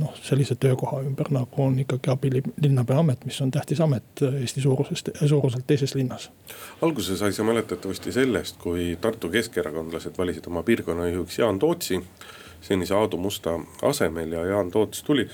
noh, 0.00 0.12
sellise 0.22 0.54
töökoha 0.60 1.02
ümber, 1.04 1.28
nagu 1.34 1.62
on 1.62 1.78
ikkagi 1.82 2.10
abilinnapea 2.12 2.98
amet, 3.02 3.24
mis 3.28 3.40
on 3.44 3.50
tähtis 3.50 3.80
amet 3.80 4.22
Eesti 4.28 4.60
suurusest, 4.64 5.10
suuruselt 5.26 5.66
teises 5.66 5.94
linnas. 5.94 6.30
alguse 6.82 7.16
sai 7.16 7.32
see 7.32 7.44
mäletatavasti 7.46 8.12
sellest, 8.12 8.56
kui 8.62 8.96
Tartu 9.00 9.28
keskerakondlased 9.30 10.18
valisid 10.18 10.46
oma 10.46 10.62
piirkonnajuhiks 10.62 11.38
Jaan 11.38 11.58
Tootsi 11.58 12.00
senise 12.62 12.94
Aadu 12.94 13.16
Musta 13.16 13.58
asemel 13.82 14.32
ja 14.32 14.44
Jaan 14.46 14.70
Toots 14.70 15.02
tuli 15.02 15.28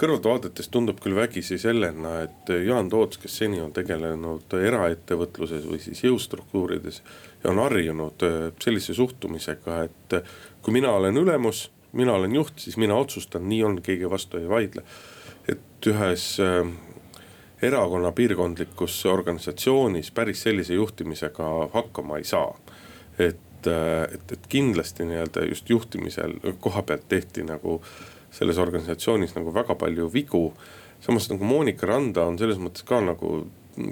kõrvalt 0.00 0.26
vaadates 0.26 0.68
tundub 0.74 0.98
küll 1.02 1.14
vägisi 1.14 1.58
sellena, 1.58 2.16
et 2.26 2.50
Jaan 2.66 2.88
Toots, 2.90 3.18
kes 3.22 3.36
seni 3.44 3.60
on 3.62 3.70
tegelenud 3.72 4.56
eraettevõtluses 4.58 5.66
või 5.70 5.78
siis 5.82 6.02
jõustruktuurides. 6.04 7.02
ja 7.44 7.50
on 7.50 7.58
harjunud 7.62 8.22
äh, 8.26 8.52
sellise 8.64 8.94
suhtumisega, 8.94 9.82
et 9.84 10.24
kui 10.62 10.72
mina 10.72 10.90
olen 10.92 11.16
ülemus, 11.16 11.70
mina 11.94 12.12
olen 12.12 12.34
juht, 12.34 12.58
siis 12.58 12.76
mina 12.76 12.96
otsustan, 12.98 13.48
nii 13.48 13.62
on, 13.64 13.78
keegi 13.82 14.10
vastu 14.10 14.38
ei 14.38 14.48
vaidle. 14.48 14.82
et 15.48 15.86
ühes 15.86 16.40
äh, 16.40 16.68
erakonna 17.62 18.12
piirkondlikus 18.12 19.06
organisatsioonis 19.06 20.10
päris 20.10 20.42
sellise 20.42 20.74
juhtimisega 20.74 21.68
hakkama 21.72 22.18
ei 22.18 22.24
saa. 22.24 22.58
et, 23.18 23.66
äh, 23.66 24.14
et, 24.14 24.32
et 24.32 24.46
kindlasti 24.48 25.04
nii-öelda 25.04 25.44
just 25.48 25.70
juhtimisel 25.70 26.34
koha 26.60 26.82
pealt 26.82 27.08
tehti 27.08 27.42
nagu 27.42 27.82
selles 28.30 28.58
organisatsioonis 28.58 29.34
nagu 29.34 29.54
väga 29.54 29.74
palju 29.74 30.12
vigu. 30.12 30.54
samas 31.00 31.30
nagu 31.30 31.44
Monika 31.44 31.86
Randa 31.86 32.24
on 32.24 32.38
selles 32.38 32.58
mõttes 32.58 32.84
ka 32.84 33.00
nagu, 33.00 33.46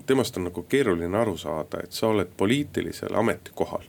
temast 0.06 0.36
on 0.36 0.48
nagu 0.48 0.62
keeruline 0.62 1.18
aru 1.18 1.36
saada, 1.36 1.82
et 1.82 1.92
sa 1.92 2.08
oled 2.08 2.30
poliitilisel 2.36 3.14
ametikohal 3.14 3.84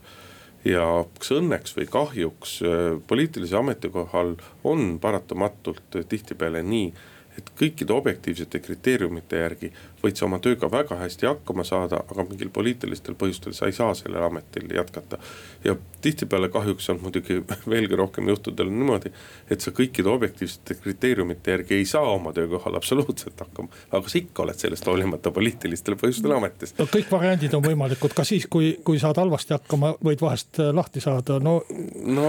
ja 0.65 0.85
kas 1.19 1.33
õnneks 1.37 1.75
või 1.77 1.87
kahjuks 1.91 2.59
äh, 2.63 2.83
poliitilisel 3.07 3.59
ametikohal 3.63 4.35
on 4.63 4.99
paratamatult 5.03 5.99
tihtipeale 6.09 6.63
nii 6.63 6.93
et 7.37 7.49
kõikide 7.57 7.95
objektiivsete 7.95 8.61
kriteeriumite 8.61 9.41
järgi 9.41 9.71
võid 10.03 10.19
sa 10.19 10.25
oma 10.27 10.39
tööga 10.43 10.67
väga 10.71 10.97
hästi 10.99 11.27
hakkama 11.29 11.63
saada, 11.67 12.01
aga 12.11 12.25
mingil 12.27 12.49
poliitilistel 12.53 13.15
põhjustel 13.19 13.55
sa 13.55 13.69
ei 13.69 13.75
saa 13.75 13.93
sellel 13.95 14.25
ametil 14.27 14.67
jätkata. 14.75 15.17
ja 15.63 15.75
tihtipeale 16.01 16.49
kahjuks 16.49 16.89
on 16.89 16.99
muidugi 17.01 17.39
veelgi 17.71 17.95
rohkem 17.95 18.27
juhtudel 18.27 18.71
niimoodi, 18.71 19.13
et 19.49 19.61
sa 19.63 19.71
kõikide 19.71 20.11
objektiivsete 20.11 20.75
kriteeriumite 20.81 21.51
järgi 21.51 21.75
ei 21.79 21.85
saa 21.85 22.09
oma 22.15 22.33
töökohal 22.33 22.75
absoluutselt 22.75 23.39
hakkama. 23.39 23.69
aga 23.91 24.09
sa 24.09 24.19
ikka 24.19 24.43
oled 24.43 24.59
sellest 24.59 24.87
hoolimata 24.91 25.31
poliitilistel 25.31 25.95
põhjustel 26.01 26.35
ametis. 26.35 26.75
no 26.79 26.87
kõik 26.91 27.11
variandid 27.11 27.55
on 27.55 27.63
võimalikud 27.63 28.15
ka 28.17 28.27
siis, 28.27 28.47
kui, 28.49 28.73
kui 28.83 28.99
saad 28.99 29.21
halvasti 29.21 29.55
hakkama, 29.55 29.95
võid 30.03 30.21
vahest 30.21 30.59
äh, 30.59 30.73
lahti 30.75 31.03
saada, 31.03 31.39
no. 31.39 31.61
no 32.03 32.27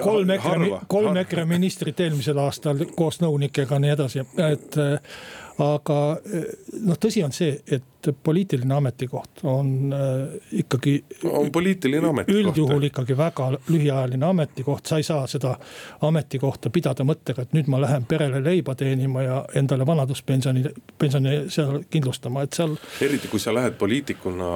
kolm 0.00 0.32
EKRE, 0.38 0.72
kolm 0.88 1.20
EKRE 1.26 1.44
ministrit 1.44 2.00
eelmisel 2.00 2.40
aastal 2.40 2.86
koos 2.96 3.20
nõunikega, 3.20 3.78
nii 3.82 3.94
edasi, 3.98 4.24
et 4.48 4.80
aga 5.60 6.00
noh, 6.80 6.98
tõsi 7.00 7.24
on 7.26 7.34
see, 7.34 7.58
et 7.66 7.84
poliitiline 8.22 8.74
ametikoht 8.74 9.42
on 9.42 9.92
äh, 9.92 10.40
ikkagi. 10.52 11.04
on 11.24 11.52
poliitiline 11.52 12.08
ametikoht. 12.08 12.44
üldjuhul 12.44 12.82
ikkagi 12.82 13.16
väga 13.16 13.50
lühiajaline 13.68 14.26
ametikoht, 14.26 14.86
sa 14.86 14.96
ei 14.96 15.02
saa 15.02 15.26
seda 15.26 15.56
ametikohta 16.00 16.70
pidada 16.70 17.04
mõttega, 17.04 17.42
et 17.42 17.52
nüüd 17.56 17.70
ma 17.72 17.80
lähen 17.80 18.04
perele 18.08 18.42
leiba 18.44 18.74
teenima 18.74 19.22
ja 19.22 19.44
endale 19.54 19.86
vanaduspensioni, 19.86 20.64
pensioni 20.98 21.36
seal 21.48 21.82
kindlustama, 21.90 22.42
et 22.42 22.58
seal. 22.58 22.76
eriti 23.00 23.28
kui 23.28 23.40
sa 23.40 23.54
lähed 23.54 23.78
poliitikuna 23.78 24.50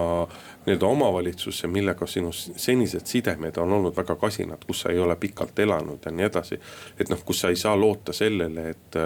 nii-öelda 0.66 0.86
omavalitsusse, 0.86 1.66
millega 1.66 2.06
sinu 2.06 2.32
senised 2.32 3.06
sidemed 3.06 3.56
on 3.56 3.72
olnud 3.72 3.96
väga 3.96 4.16
kasinad, 4.16 4.64
kus 4.66 4.80
sa 4.80 4.92
ei 4.92 4.98
ole 4.98 5.16
pikalt 5.16 5.58
elanud 5.58 5.98
ja 6.04 6.12
nii 6.12 6.24
edasi. 6.24 6.60
et 7.00 7.08
noh, 7.08 7.20
kus 7.24 7.40
sa 7.40 7.48
ei 7.48 7.56
saa 7.56 7.76
loota 7.80 8.12
sellele, 8.12 8.68
et 8.70 8.96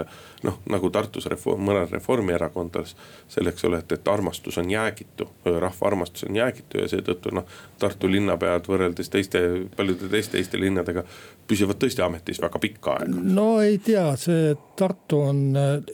noh, 0.43 0.59
nagu 0.69 0.89
Tartus 0.89 1.25
reform, 1.25 1.65
mõned 1.67 1.91
reformierakondlas 1.91 2.95
selleks 3.27 3.65
ole, 3.65 3.83
et, 3.83 3.91
et 3.91 4.07
armastus 4.29 4.57
on 4.57 4.71
jäägitu, 4.71 5.29
rahva 5.59 5.87
armastus 5.87 6.23
on 6.23 6.35
jäägitu 6.35 6.77
ja 6.77 6.87
seetõttu 6.87 7.33
noh. 7.33 7.45
Tartu 7.79 8.09
linnapead 8.11 8.67
võrreldes 8.69 9.09
teiste, 9.09 9.39
paljude 9.75 10.09
teiste 10.11 10.37
Eesti 10.37 10.59
linnadega 10.59 11.03
püsivad 11.47 11.79
tõesti 11.81 12.03
ametis 12.05 12.41
väga 12.41 12.59
pikka 12.59 12.97
aega. 12.99 13.23
no 13.23 13.61
ei 13.61 13.77
tea, 13.77 14.05
see 14.21 14.53
Tartu 14.79 15.21
on 15.31 15.39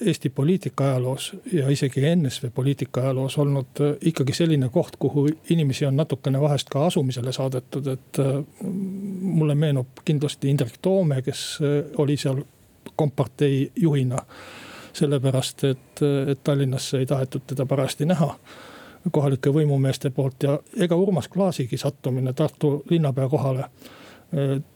Eesti 0.01 0.29
poliitika 0.29 0.89
ajaloos 0.89 1.31
ja 1.53 1.69
isegi 1.69 2.03
NSV 2.15 2.51
poliitika 2.53 3.01
ajaloos 3.01 3.37
olnud 3.37 3.83
ikkagi 4.01 4.33
selline 4.33 4.69
koht, 4.69 4.99
kuhu 4.99 5.27
inimesi 5.49 5.85
on 5.85 5.95
natukene 5.95 6.41
vahest 6.41 6.69
ka 6.69 6.85
asumisele 6.85 7.31
saadetud, 7.33 7.87
et 7.87 8.21
mulle 9.21 9.55
meenub 9.55 10.03
kindlasti 10.05 10.49
Indrek 10.49 10.77
Toome, 10.81 11.21
kes 11.21 11.47
oli 11.97 12.17
seal 12.17 12.43
kompartei 12.95 13.71
juhina. 13.75 14.19
Sellepärast, 14.95 15.63
et, 15.63 16.01
et 16.31 16.43
Tallinnasse 16.43 17.01
ei 17.01 17.05
tahetud 17.05 17.45
teda 17.47 17.65
parajasti 17.65 18.07
näha 18.09 18.31
kohalike 19.11 19.51
võimumeeste 19.53 20.09
poolt 20.09 20.43
ja 20.43 20.55
ega 20.81 20.95
Urmas 20.97 21.27
Klaasigi 21.29 21.77
sattumine 21.77 22.33
Tartu 22.33 22.79
linnapea 22.89 23.29
kohale 23.29 23.69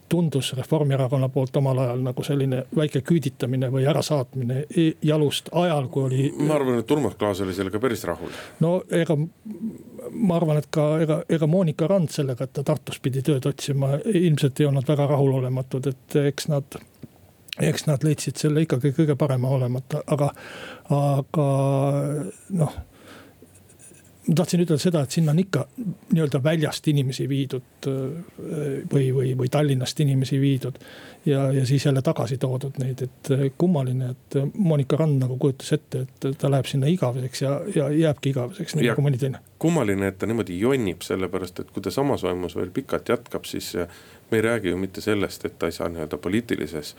tundus 0.09 0.53
Reformierakonna 0.57 1.29
poolt 1.29 1.55
omal 1.57 1.77
ajal 1.77 2.01
nagu 2.01 2.23
selline 2.23 2.63
väike 2.75 3.01
küüditamine 3.05 3.69
või 3.73 3.85
ärasaatmine 3.89 4.63
jalust 5.05 5.49
ajal, 5.51 5.87
kui 5.93 6.03
oli. 6.03 6.27
ma 6.47 6.55
arvan, 6.55 6.79
et 6.81 6.91
Urmas 6.91 7.15
Klaas 7.19 7.41
oli 7.45 7.53
sellega 7.53 7.79
päris 7.79 8.03
rahul. 8.09 8.31
no 8.59 8.79
ega 8.89 9.17
ma 9.17 10.37
arvan, 10.37 10.61
et 10.61 10.69
ka 10.71 10.87
ega, 11.03 11.21
ega 11.29 11.47
Monika 11.47 11.87
Rand 11.87 12.09
sellega, 12.13 12.45
et 12.45 12.53
ta 12.53 12.63
Tartus 12.63 12.99
pidi 12.99 13.21
tööd 13.25 13.45
otsima, 13.45 13.95
ilmselt 14.05 14.59
ei 14.59 14.69
olnud 14.69 14.87
väga 14.87 15.09
rahulolematud, 15.13 15.91
et 15.93 16.19
eks 16.23 16.49
nad 16.49 16.79
eks 17.59 17.87
nad 17.87 18.03
leidsid 18.03 18.39
selle 18.39 18.63
ikkagi 18.65 18.93
kõige 18.95 19.15
parema 19.19 19.51
olemata, 19.55 20.03
aga, 20.07 20.31
aga 20.95 21.49
noh 22.49 22.79
ma 24.29 24.35
tahtsin 24.35 24.61
ütelda 24.63 24.81
seda, 24.81 25.01
et 25.03 25.13
sinna 25.13 25.33
on 25.33 25.39
ikka 25.41 25.63
nii-öelda 26.13 26.41
väljast 26.43 26.87
inimesi 26.91 27.25
viidud 27.29 27.87
või, 28.93 29.09
või, 29.15 29.31
või 29.37 29.49
Tallinnast 29.51 29.99
inimesi 30.03 30.39
viidud. 30.41 30.77
ja, 31.25 31.51
ja 31.53 31.65
siis 31.65 31.85
jälle 31.85 32.01
tagasi 32.01 32.37
toodud 32.37 32.77
neid, 32.79 33.01
et 33.01 33.31
kummaline, 33.57 34.11
et 34.11 34.37
Monika 34.53 34.97
Rand 34.99 35.21
nagu 35.23 35.37
kujutas 35.37 35.73
ette, 35.73 36.05
et 36.05 36.27
ta 36.37 36.51
läheb 36.51 36.69
sinna 36.69 36.87
igaveseks 36.87 37.41
ja, 37.41 37.55
ja 37.75 37.89
jääbki 37.89 38.33
igaveseks, 38.33 38.75
nii 38.75 38.91
nagu 38.91 39.05
mõni 39.05 39.21
teine. 39.21 39.41
kummaline, 39.59 40.11
et 40.11 40.19
ta 40.19 40.29
niimoodi 40.29 40.59
jonnib, 40.59 41.01
sellepärast 41.05 41.63
et 41.63 41.73
kui 41.73 41.83
ta 41.83 41.91
samas 41.91 42.23
vaimus 42.23 42.55
veel 42.59 42.71
pikalt 42.75 43.09
jätkab, 43.09 43.49
siis 43.49 43.73
me 44.31 44.37
ei 44.37 44.45
räägi 44.45 44.75
ju 44.75 44.77
mitte 44.77 45.01
sellest, 45.01 45.45
et 45.45 45.57
ta 45.59 45.71
ei 45.71 45.75
saa 45.75 45.89
nii-öelda 45.89 46.21
poliitilises 46.21 46.95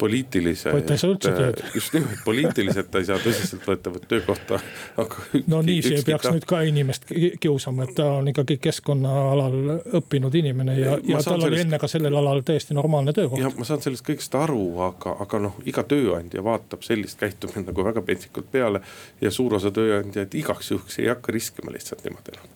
poliitilise. 0.00 0.72
tööd. 1.20 1.62
just 1.74 1.94
nimelt, 1.94 2.22
poliitiliselt 2.24 2.90
ta 2.90 3.02
ei 3.02 3.08
saa 3.08 3.18
tõsiseltvõetavat 3.20 4.06
töökohta. 4.08 4.60
no 5.52 5.60
nii, 5.66 5.82
see 5.84 5.98
ei 6.00 6.06
peaks 6.06 6.26
ta... 6.26 6.32
nüüd 6.34 6.46
ka 6.48 6.62
inimest 6.68 7.06
kiusama, 7.40 7.86
et 7.86 7.94
ta 7.98 8.06
on 8.20 8.30
ikkagi 8.32 8.56
keskkonnaalal 8.62 9.58
õppinud 10.00 10.36
inimene 10.40 10.76
ja, 10.78 10.96
ja 11.04 11.22
tal 11.24 11.36
oli 11.38 11.50
sellest... 11.50 11.64
enne 11.66 11.80
ka 11.82 11.90
sellel 11.90 12.20
alal 12.22 12.42
täiesti 12.46 12.76
normaalne 12.76 13.14
töökoht. 13.16 13.42
jah, 13.42 13.54
ma 13.58 13.68
saan 13.68 13.82
sellest 13.84 14.06
kõigest 14.06 14.36
aru, 14.40 14.64
aga, 14.88 15.16
aga 15.26 15.42
noh, 15.48 15.60
iga 15.68 15.84
tööandja 15.86 16.44
vaatab 16.44 16.86
sellist 16.86 17.20
käitumist 17.20 17.68
nagu 17.68 17.84
väga 17.84 18.04
pentsikult 18.06 18.50
peale. 18.52 18.80
ja 19.20 19.30
suur 19.34 19.58
osa 19.60 19.70
tööandjaid 19.74 20.34
igaks 20.40 20.72
juhuks 20.72 20.98
ei 21.02 21.10
hakka 21.12 21.32
riskima 21.36 21.74
lihtsalt 21.76 22.04
niimoodi 22.06 22.38
noh. 22.38 22.48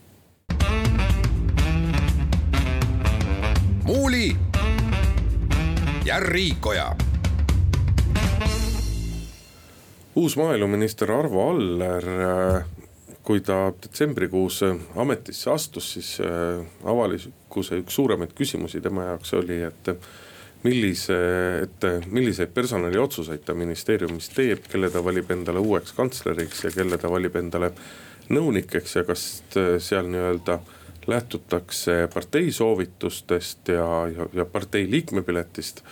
muuli 3.85 4.33
ja 6.05 6.19
Riikoja 6.19 6.95
uus 10.15 10.37
maaeluminister 10.37 11.11
Arvo 11.11 11.49
Aller, 11.49 12.05
äh, 12.07 12.65
kui 13.23 13.41
ta 13.41 13.73
detsembrikuus 13.83 14.61
ametisse 14.95 15.51
astus, 15.51 15.93
siis 15.93 16.11
äh, 16.23 16.61
avalikkuse 16.87 17.81
üks 17.81 17.97
suuremaid 17.97 18.35
küsimusi 18.37 18.81
tema 18.81 19.09
jaoks 19.09 19.33
oli, 19.35 19.59
et 19.67 19.91
millise, 20.63 21.17
et 21.65 21.87
milliseid 22.11 22.53
personaliotsuseid 22.53 23.43
ta 23.45 23.53
ministeeriumis 23.57 24.31
teeb, 24.33 24.63
kelle 24.71 24.89
ta 24.89 25.03
valib 25.05 25.29
endale 25.35 25.61
uueks 25.61 25.93
kantsleriks 25.97 26.63
ja 26.65 26.71
kelle 26.73 26.97
ta 26.97 27.11
valib 27.11 27.35
endale 27.37 27.73
nõunikeks 28.33 28.95
ja 28.97 29.03
kas 29.05 29.27
seal 29.53 30.09
nii-öelda 30.09 30.57
lähtutakse 31.07 32.07
partei 32.13 32.49
soovitustest 32.51 33.69
ja, 33.75 33.85
ja, 34.09 34.25
ja 34.33 34.45
partei 34.49 34.87
liikmepiletist 34.89 35.83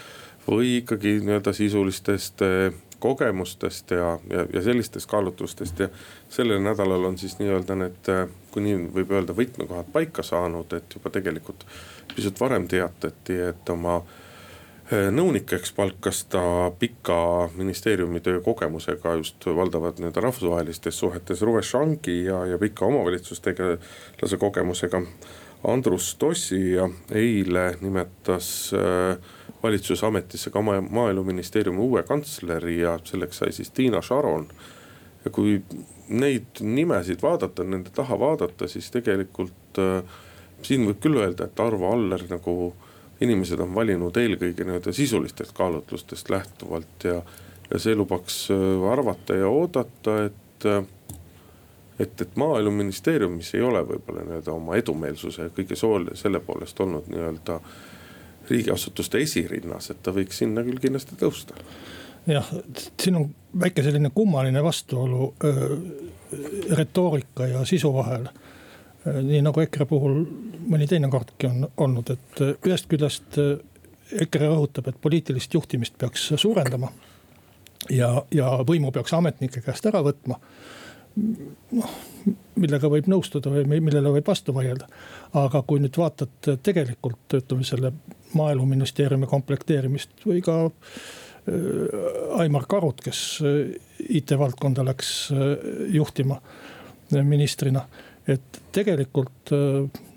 või 0.47 0.79
ikkagi 0.79 1.19
nii-öelda 1.21 1.53
sisulistest 1.53 2.41
kogemustest 3.03 3.91
ja, 3.91 4.15
ja, 4.31 4.45
ja 4.53 4.61
sellistest 4.63 5.09
kaalutlustest 5.11 5.79
ja 5.83 5.89
sellel 6.31 6.61
nädalal 6.63 7.09
on 7.09 7.17
siis 7.19 7.35
nii-öelda 7.41 7.75
need, 7.79 8.11
kui 8.53 8.63
nii 8.63 8.79
võib 8.95 9.11
öelda, 9.17 9.35
võtmekohad 9.37 9.91
paika 9.93 10.23
saanud, 10.23 10.71
et 10.77 10.95
juba 10.95 11.11
tegelikult 11.13 11.65
pisut 12.15 12.39
varem 12.39 12.67
teatati, 12.71 13.37
et 13.49 13.69
oma 13.73 13.97
eh, 13.99 15.09
nõunikeks 15.11 15.75
palkas 15.75 16.23
ta 16.31 16.43
pika 16.79 17.19
ministeeriumi 17.57 18.23
töö 18.23 18.41
kogemusega 18.45 19.17
just 19.19 19.45
valdavalt 19.45 19.99
nii-öelda 19.99 20.27
rahvusvahelistes 20.29 20.99
suhetes 21.03 21.43
Ruve 21.43 21.63
Shangi 21.67 22.23
ja, 22.29 22.45
ja 22.53 22.59
pika 22.61 22.87
omavalitsustegelase 22.87 24.39
kogemusega 24.39 25.03
Andrus 25.67 26.15
Tossi 26.19 26.73
ja 26.73 26.89
eile 27.11 27.69
nimetas 27.81 28.71
äh, 28.75 29.17
valitsusametisse 29.63 30.49
ka 30.49 30.61
maaeluministeeriumi 30.61 31.79
uue 31.79 32.03
kantsleri 32.03 32.79
ja 32.79 32.97
selleks 33.03 33.37
sai 33.37 33.51
siis 33.51 33.71
Tiina 33.71 34.01
Šaron. 34.01 34.47
ja 35.25 35.31
kui 35.31 35.61
neid 36.09 36.59
nimesid 36.59 37.21
vaadata, 37.21 37.63
nende 37.63 37.89
taha 37.95 38.19
vaadata, 38.19 38.67
siis 38.67 38.91
tegelikult 38.91 39.79
äh, 39.79 40.03
siin 40.61 40.87
võib 40.87 40.99
küll 41.03 41.21
öelda, 41.21 41.47
et 41.47 41.59
Arvo 41.59 41.91
Aller 41.93 42.25
nagu 42.29 42.73
inimesed 43.23 43.59
on 43.63 43.71
valinud 43.75 44.17
eelkõige 44.19 44.65
nii-öelda 44.67 44.91
sisulistest 44.93 45.55
kaalutlustest 45.55 46.29
lähtuvalt 46.29 47.07
ja, 47.07 47.21
ja 47.69 47.79
see 47.79 47.95
lubaks 47.95 48.49
äh, 48.51 48.91
arvata 48.91 49.39
ja 49.39 49.47
oodata, 49.47 50.17
et 50.25 50.67
äh, 50.67 50.83
et, 51.99 52.21
et 52.21 52.35
maaeluministeeriumis 52.35 53.53
ei 53.55 53.61
ole 53.61 53.83
võib-olla 53.87 54.23
nii-öelda 54.25 54.51
oma 54.51 54.75
edumeelsuse 54.79 55.49
kõige 55.55 55.77
sool 55.77 56.07
selle 56.17 56.41
poolest 56.43 56.79
olnud 56.81 57.05
nii-öelda 57.13 57.59
riigiasutuste 58.49 59.21
esirinnas, 59.23 59.89
et 59.91 60.01
ta 60.03 60.13
võiks 60.15 60.41
sinna 60.43 60.63
küll 60.65 60.81
kindlasti 60.83 61.17
tõusta. 61.19 61.57
jah, 62.27 62.49
siin 63.01 63.19
on 63.19 63.29
väike 63.59 63.83
selline 63.83 64.11
kummaline 64.15 64.63
vastuolu 64.63 65.33
öö, 65.43 65.77
retoorika 66.71 67.47
ja 67.47 67.65
sisu 67.65 67.93
vahel. 67.93 68.27
nii 69.03 69.41
nagu 69.43 69.59
EKRE 69.59 69.85
puhul 69.85 70.21
mõni 70.71 70.87
teine 70.87 71.09
kordki 71.11 71.47
on 71.47 71.67
olnud, 71.77 72.09
et 72.09 72.43
ühest 72.65 72.87
küljest 72.87 73.39
EKRE 74.21 74.47
rõhutab, 74.47 74.87
et 74.87 75.01
poliitilist 75.01 75.53
juhtimist 75.53 75.97
peaks 75.97 76.31
suurendama. 76.35 76.91
ja, 77.89 78.23
ja 78.31 78.57
võimu 78.67 78.91
peaks 78.91 79.13
ametnike 79.13 79.61
käest 79.61 79.85
ära 79.85 80.03
võtma 80.03 80.39
noh, 81.77 81.95
millega 82.55 82.89
võib 82.89 83.07
nõustuda 83.11 83.51
või 83.53 83.81
millele 83.81 84.11
võib 84.15 84.27
vastu 84.27 84.53
vaielda. 84.55 84.87
aga 85.33 85.61
kui 85.67 85.81
nüüd 85.81 85.97
vaatad 85.97 86.51
tegelikult 86.63 87.37
ütleme 87.39 87.65
selle 87.67 87.93
maaeluministeeriumi 88.37 89.27
komplekteerimist 89.29 90.25
või 90.27 90.41
ka 90.45 90.57
äh, 90.65 92.39
Aimar 92.41 92.67
Karut, 92.69 93.01
kes 93.03 93.23
äh, 93.43 93.75
IT-valdkonda 94.09 94.85
läks 94.85 95.13
äh, 95.31 95.53
juhtima 95.95 96.39
ministrina. 97.13 97.87
et 98.27 98.61
tegelikult 98.71 99.51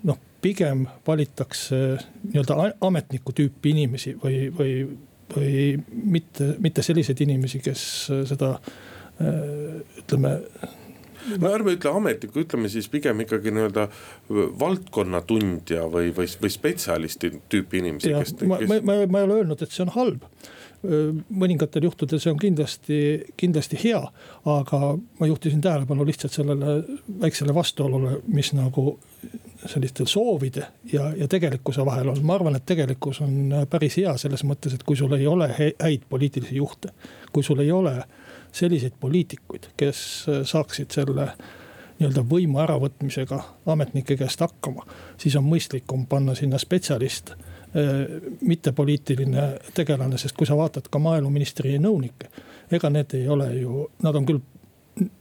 noh, 0.07 0.17
pigem 0.41 0.85
valitakse 1.07 1.75
nii-öelda 2.23 2.55
ametniku 2.81 3.33
tüüpi 3.35 3.73
inimesi 3.73 4.13
või, 4.21 4.47
või, 4.57 4.71
või 5.35 5.51
mitte, 5.91 6.53
mitte 6.63 6.81
selliseid 6.81 7.21
inimesi, 7.21 7.59
kes 7.59 7.83
seda 8.31 8.53
ütleme 9.99 10.31
no 11.41 11.53
ärme 11.53 11.75
ütle 11.77 11.93
ametniku, 11.97 12.43
ütleme 12.45 12.69
siis 12.71 12.89
pigem 12.91 13.23
ikkagi 13.25 13.53
nii-öelda 13.55 13.87
valdkonna 14.59 15.23
tundja 15.27 15.87
või, 15.91 16.11
või, 16.15 16.29
või 16.41 16.53
spetsialisti 16.53 17.33
tüüpi 17.51 17.83
inimesi. 17.83 18.13
ma, 18.13 18.61
kes... 18.61 18.69
ma, 18.69 18.81
ma, 18.81 19.01
ma 19.05 19.23
ei 19.23 19.29
ole 19.29 19.41
öelnud, 19.41 19.63
et 19.63 19.73
see 19.73 19.85
on 19.87 19.93
halb 19.97 20.25
mõningatel 20.83 21.87
juhtudel 21.87 22.19
see 22.21 22.31
on 22.31 22.37
kindlasti, 22.39 22.97
kindlasti 23.37 23.79
hea. 23.81 24.01
aga 24.45 24.79
ma 25.19 25.27
juhtisin 25.27 25.61
tähelepanu 25.61 26.05
lihtsalt 26.05 26.33
sellele 26.33 26.83
väiksele 27.21 27.55
vastuolule, 27.55 28.19
mis 28.27 28.53
nagu 28.53 28.99
selliste 29.65 30.05
soovide 30.05 30.67
ja, 30.93 31.09
ja 31.17 31.27
tegelikkuse 31.27 31.85
vahel 31.85 32.13
on. 32.13 32.21
ma 32.23 32.37
arvan, 32.37 32.55
et 32.55 32.65
tegelikkus 32.65 33.21
on 33.25 33.65
päris 33.69 33.97
hea 33.97 34.13
selles 34.17 34.45
mõttes, 34.45 34.77
et 34.77 34.83
kui 34.83 34.95
sul 34.95 35.17
ei 35.17 35.27
ole 35.27 35.49
häid 35.57 36.05
poliitilisi 36.09 36.55
juhte, 36.61 36.93
kui 37.33 37.43
sul 37.43 37.65
ei 37.65 37.71
ole 37.71 37.97
äh, 37.97 38.26
selliseid 38.51 38.93
poliitikuid, 38.99 39.71
kes 39.77 40.25
äh, 40.29 40.41
saaksid 40.45 40.91
selle 40.91 41.31
nii-öelda 41.97 42.21
võimu 42.29 42.61
äravõtmisega 42.61 43.39
ametnike 43.73 44.17
käest 44.17 44.39
hakkama. 44.39 44.85
siis 45.17 45.35
on 45.35 45.47
mõistlikum 45.49 46.05
panna 46.07 46.35
sinna 46.35 46.57
spetsialist, 46.57 47.31
äh, 47.31 48.03
mitte 48.41 48.71
poliitiline 48.71 49.47
tegelane, 49.73 50.17
sest 50.17 50.37
kui 50.37 50.47
sa 50.47 50.57
vaatad 50.57 50.89
ka 50.91 50.99
maaeluministri 50.99 51.77
nõunikke. 51.79 52.29
ega 52.71 52.89
need 52.89 53.13
ei 53.13 53.27
ole 53.27 53.53
ju, 53.55 53.89
nad 54.03 54.15
on 54.15 54.25
küll 54.25 54.39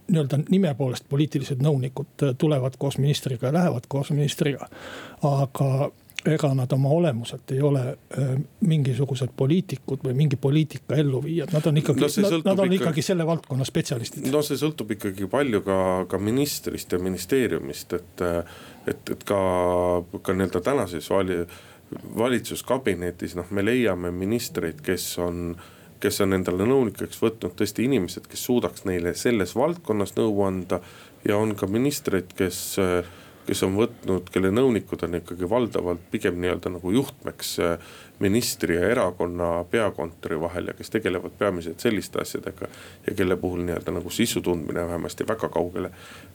nii-öelda 0.08 0.38
nime 0.48 0.74
poolest 0.74 1.04
poliitilised 1.08 1.60
nõunikud, 1.62 2.34
tulevad 2.38 2.76
koos 2.78 2.98
ministriga 2.98 3.46
ja 3.46 3.52
lähevad 3.52 3.84
koos 3.88 4.10
ministriga. 4.10 4.68
aga 5.22 5.90
ega 6.32 6.50
nad 6.54 6.72
oma 6.72 6.90
olemuselt 6.94 7.50
ei 7.54 7.60
ole 7.62 7.82
äh, 7.88 8.32
mingisugused 8.66 9.34
poliitikud 9.36 10.02
või 10.04 10.16
mingi 10.22 10.38
poliitika 10.40 10.96
elluviijad, 10.98 11.52
nad 11.54 11.66
on 11.66 11.80
ikkagi 11.82 12.02
no, 12.02 12.08
nad, 12.08 12.32
nad 12.32 12.58
on 12.58 12.72
ikkagi, 12.72 12.80
ikkagi 12.82 13.04
selle 13.06 13.26
valdkonna 13.26 13.66
spetsialistid. 13.68 14.26
no 14.32 14.42
see 14.46 14.58
sõltub 14.60 14.90
ikkagi 14.96 15.28
palju 15.30 15.62
ka, 15.66 15.78
ka 16.10 16.20
ministrist 16.22 16.92
ja 16.92 17.00
ministeeriumist, 17.02 17.96
et, 17.98 18.26
et, 18.86 19.14
et 19.14 19.24
ka, 19.28 19.40
ka 20.22 20.36
nii-öelda 20.36 20.62
tänases 20.64 21.10
vali, 21.12 21.42
valitsuskabinetis 22.18 23.36
noh, 23.38 23.50
me 23.50 23.64
leiame 23.64 24.10
ministreid, 24.14 24.82
kes 24.84 25.14
on 25.22 25.56
kes 26.00 26.20
on 26.20 26.36
endale 26.36 26.66
nõunikeks 26.68 27.20
võtnud 27.22 27.54
tõesti 27.56 27.86
inimesed, 27.86 28.26
kes 28.28 28.42
suudaks 28.44 28.84
neile 28.84 29.14
selles 29.16 29.54
valdkonnas 29.56 30.12
nõu 30.18 30.42
anda 30.44 30.82
ja 31.24 31.38
on 31.40 31.54
ka 31.56 31.68
ministreid, 31.70 32.34
kes 32.36 32.58
äh, 32.82 33.08
kes 33.46 33.62
on 33.66 33.76
võtnud, 33.78 34.30
kelle 34.32 34.50
nõunikud 34.54 35.04
on 35.06 35.20
ikkagi 35.20 35.48
valdavalt 35.50 36.02
pigem 36.10 36.40
nii-öelda 36.42 36.72
nagu 36.74 36.92
juhtmeks 36.92 37.52
äh, 37.62 37.94
ministri 38.18 38.76
ja 38.76 38.88
erakonna 38.88 39.64
peakontori 39.70 40.40
vahel 40.40 40.70
ja 40.70 40.74
kes 40.76 40.90
tegelevad 40.90 41.36
peamiselt 41.38 41.80
selliste 41.80 42.20
asjadega. 42.20 42.68
ja 43.06 43.14
kelle 43.14 43.36
puhul 43.36 43.62
nii-öelda 43.68 43.92
nagu 43.92 44.10
sisu 44.10 44.40
tundmine 44.40 44.86
vähemasti 44.86 45.28
väga 45.28 45.48
kaugele 45.48 45.90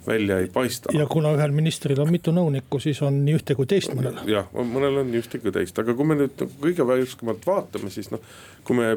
välja 0.08 0.40
ei 0.40 0.48
paista. 0.48 0.94
ja 0.94 1.06
kuna 1.06 1.34
ühel 1.36 1.52
ministril 1.52 2.00
on 2.02 2.12
mitu 2.12 2.32
nõunikku, 2.32 2.80
siis 2.80 3.02
on 3.02 3.24
nii 3.26 3.38
ühte 3.40 3.56
kui 3.56 3.68
teist 3.68 3.96
mõnel. 3.98 4.22
jah, 4.30 4.50
mõnel 4.54 5.02
on 5.04 5.12
nii 5.12 5.24
ühte 5.24 5.42
kui 5.42 5.52
teist, 5.52 5.80
aga 5.80 5.96
kui 5.98 6.08
me 6.08 6.20
nüüd 6.22 6.36
nagu 6.40 6.60
kõige 6.62 6.88
värskamalt 6.88 7.48
vaatame, 7.48 7.90
siis 7.90 8.12
noh, 8.14 8.22
kui 8.64 8.78
me 8.78 8.96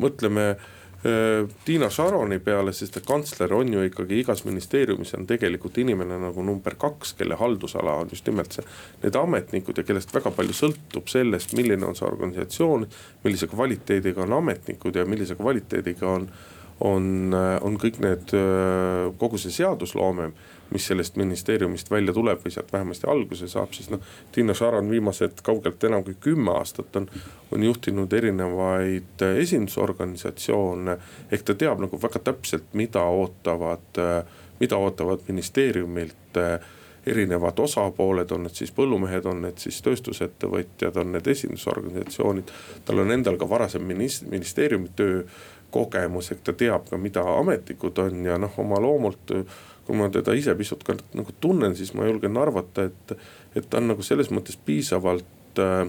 mõtleme 0.00 0.54
Tiina 1.02 1.88
Šaroni 1.90 2.36
peale, 2.38 2.70
sest 2.76 3.00
et 3.00 3.06
kantsler 3.06 3.50
on 3.56 3.72
ju 3.74 3.82
ikkagi 3.88 4.20
igas 4.22 4.44
ministeeriumis 4.46 5.16
on 5.18 5.26
tegelikult 5.26 5.80
inimene 5.82 6.14
nagu 6.22 6.44
number 6.46 6.76
kaks, 6.78 7.16
kelle 7.18 7.34
haldusala 7.40 7.96
on 8.04 8.12
just 8.12 8.28
nimelt 8.30 8.54
see. 8.54 8.62
Need 9.02 9.18
ametnikud 9.18 9.80
ja 9.80 9.86
kellest 9.88 10.14
väga 10.14 10.30
palju 10.36 10.54
sõltub 10.54 11.10
sellest, 11.10 11.56
milline 11.58 11.88
on 11.88 11.98
see 11.98 12.06
organisatsioon, 12.06 12.86
millise 13.26 13.50
kvaliteediga 13.50 14.22
on 14.22 14.38
ametnikud 14.38 14.94
ja 14.94 15.06
millise 15.08 15.34
kvaliteediga 15.40 16.06
on 16.12 16.30
on, 16.82 17.34
on 17.62 17.78
kõik 17.80 18.00
need, 18.02 18.32
kogu 19.20 19.40
see 19.40 19.54
seadusloome, 19.54 20.32
mis 20.72 20.86
sellest 20.86 21.16
ministeeriumist 21.20 21.90
välja 21.90 22.14
tuleb 22.16 22.42
või 22.44 22.52
sealt 22.54 22.72
vähemasti 22.72 23.08
alguse 23.10 23.48
saab, 23.48 23.72
siis 23.76 23.90
noh. 23.92 24.00
Tiina 24.32 24.54
Šaran 24.54 24.90
viimased 24.90 25.42
kaugelt 25.44 25.84
enam 25.84 26.04
kui 26.04 26.16
kümme 26.20 26.54
aastat 26.56 26.96
on, 26.96 27.08
on 27.52 27.62
juhtinud 27.62 28.12
erinevaid 28.12 29.26
esindusorganisatsioone. 29.36 30.98
ehk 31.30 31.42
ta 31.42 31.54
teab 31.54 31.80
nagu 31.84 32.02
väga 32.02 32.22
täpselt, 32.30 32.70
mida 32.72 33.04
ootavad, 33.04 34.02
mida 34.60 34.76
ootavad 34.76 35.26
ministeeriumilt 35.28 36.40
erinevad 37.06 37.58
osapooled, 37.58 38.30
on 38.30 38.46
need 38.46 38.54
siis 38.54 38.70
põllumehed, 38.74 39.26
on 39.26 39.42
need 39.42 39.58
siis 39.58 39.80
tööstusettevõtjad, 39.82 40.96
on 41.02 41.16
need 41.16 41.26
esindusorganisatsioonid. 41.34 42.52
tal 42.84 43.02
on 43.02 43.10
endal 43.10 43.36
ka 43.36 43.48
varasem 43.48 43.82
ministeeriumi 43.82 44.92
töö 44.96 45.24
kogemus, 45.70 46.30
ehk 46.32 46.44
ta 46.44 46.52
teab 46.52 46.86
ka, 46.90 47.00
mida 47.00 47.24
ametnikud 47.38 47.98
on 47.98 48.24
ja 48.28 48.38
noh, 48.38 48.58
oma 48.62 48.80
loomult. 48.80 49.34
Kui 49.86 49.98
ma 49.98 50.08
teda 50.12 50.34
ise 50.38 50.54
pisut 50.58 50.84
ka 50.86 50.96
nagu 51.16 51.34
tunnen, 51.40 51.76
siis 51.76 51.94
ma 51.98 52.06
julgen 52.06 52.38
arvata, 52.40 52.86
et, 52.90 53.14
et 53.56 53.68
ta 53.68 53.80
on 53.80 53.90
nagu 53.92 54.04
selles 54.06 54.30
mõttes 54.34 54.58
piisavalt 54.66 55.62
äh,, 55.62 55.86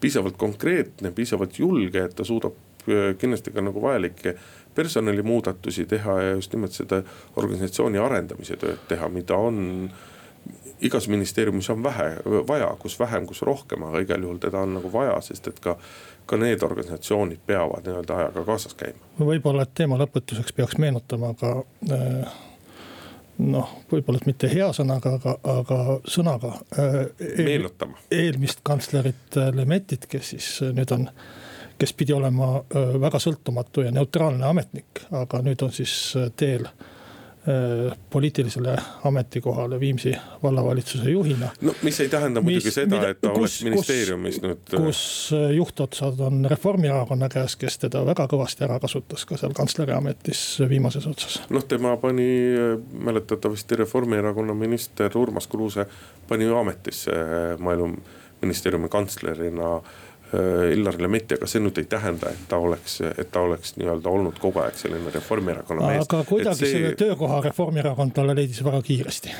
piisavalt 0.00 0.36
konkreetne, 0.40 1.12
piisavalt 1.16 1.58
julge, 1.58 2.04
et 2.04 2.16
ta 2.16 2.24
suudab 2.24 2.56
äh, 2.88 3.12
kindlasti 3.20 3.54
ka 3.54 3.64
nagu 3.64 3.82
vajalikke 3.82 4.36
personalimuudatusi 4.76 5.86
teha 5.88 6.18
ja 6.22 6.34
just 6.36 6.52
nimelt 6.52 6.76
seda 6.76 7.00
organisatsiooni 7.36 8.00
arendamise 8.00 8.58
tööd 8.60 8.82
teha, 8.88 9.08
mida 9.08 9.38
on 9.40 9.88
igas 10.84 11.08
ministeeriumis 11.08 11.70
on 11.72 11.80
vähe, 11.82 12.10
vaja, 12.48 12.68
kus 12.78 12.98
vähem, 13.00 13.24
kus 13.26 13.40
rohkem, 13.42 13.86
aga 13.88 14.02
igal 14.04 14.22
juhul 14.22 14.36
teda 14.38 14.60
on 14.66 14.76
nagu 14.76 14.90
vaja, 14.92 15.16
sest 15.24 15.48
et 15.48 15.62
ka 15.64 15.78
ka 16.26 16.36
need 16.36 16.62
organisatsioonid 16.62 17.38
peavad 17.46 17.86
nii-öelda 17.86 18.16
ajaga 18.18 18.44
kaasas 18.44 18.74
käima. 18.74 18.98
võib-olla, 19.18 19.62
et 19.62 19.74
teema 19.78 19.98
lõpetuseks 20.00 20.54
peaks 20.56 20.78
meenutama 20.82 21.32
ka 21.38 21.52
äh, 21.92 22.32
noh, 23.38 23.72
võib-olla 23.90 24.20
mitte 24.26 24.48
hea 24.50 24.68
sõnaga, 24.76 25.16
aga, 25.18 25.36
aga 25.52 25.78
sõnaga 26.08 26.52
äh,. 26.78 26.98
meenutama. 27.44 27.98
eelmist 28.10 28.62
kantslerit 28.66 29.36
äh, 29.36 29.50
Lemetit, 29.54 30.06
kes 30.10 30.32
siis 30.34 30.50
äh, 30.64 30.72
nüüd 30.76 30.92
on, 30.96 31.08
kes 31.76 31.92
pidi 31.92 32.14
olema 32.16 32.62
väga 32.72 33.18
sõltumatu 33.20 33.82
ja 33.84 33.90
neutraalne 33.92 34.46
ametnik, 34.48 35.02
aga 35.12 35.42
nüüd 35.44 35.60
on 35.66 35.74
siis 35.76 35.92
teel 36.40 36.64
poliitilisele 38.10 38.76
ametikohale 39.04 39.80
Viimsi 39.80 40.12
vallavalitsuse 40.42 41.10
juhina. 41.10 41.48
no 41.60 41.74
mis 41.82 42.00
ei 42.00 42.08
tähenda 42.08 42.40
muidugi 42.40 42.64
mis, 42.64 42.74
seda, 42.74 43.08
et 43.08 43.20
ta 43.20 43.30
kus, 43.30 43.38
oleks 43.38 43.62
ministeeriumis 43.64 44.34
kus, 44.34 44.42
nüüd. 44.42 44.74
Äh, 44.74 44.84
kus 44.84 45.02
äh, 45.34 45.50
juhtotsad 45.54 46.20
on 46.26 46.46
Reformierakonna 46.50 47.28
käes, 47.28 47.56
kes 47.56 47.78
teda 47.78 48.02
väga 48.06 48.26
kõvasti 48.30 48.66
ära 48.66 48.80
kasutas 48.82 49.24
ka 49.28 49.38
seal 49.38 49.54
kantsleri 49.54 49.94
ametis 49.94 50.42
viimases 50.68 51.06
otsas. 51.06 51.38
noh, 51.50 51.64
tema 51.64 51.96
pani 52.02 52.28
mäletatavasti 52.92 53.78
Reformierakonna 53.82 54.54
minister 54.54 55.18
Urmas 55.18 55.46
Kruuse 55.46 55.86
pani 56.28 56.50
ju 56.50 56.56
ametisse 56.58 57.12
maaeluministeeriumi 57.58 58.88
kantslerina 58.88 59.80
Äh, 60.34 60.72
Illar 60.72 60.94
Lemetti, 60.98 61.36
aga 61.38 61.46
see 61.46 61.60
nüüd 61.62 61.78
ei 61.78 61.86
tähenda, 61.86 62.32
et 62.34 62.48
ta 62.50 62.58
oleks, 62.58 62.98
et 63.06 63.28
ta 63.30 63.44
oleks 63.46 63.76
nii-öelda 63.78 64.10
olnud 64.10 64.40
kogu 64.42 64.58
aeg 64.58 64.74
selline 64.74 65.12
Reformierakonna 65.14 65.86
mees. 65.86 66.02
aga 66.02 66.24
kuidagi 66.26 66.64
see... 66.64 66.72
selle 66.72 66.96
töökoha 66.98 67.38
Reformierakond 67.44 68.10
talle 68.16 68.34
leidis 68.34 68.58
väga 68.66 68.80
kiiresti. 68.82 69.30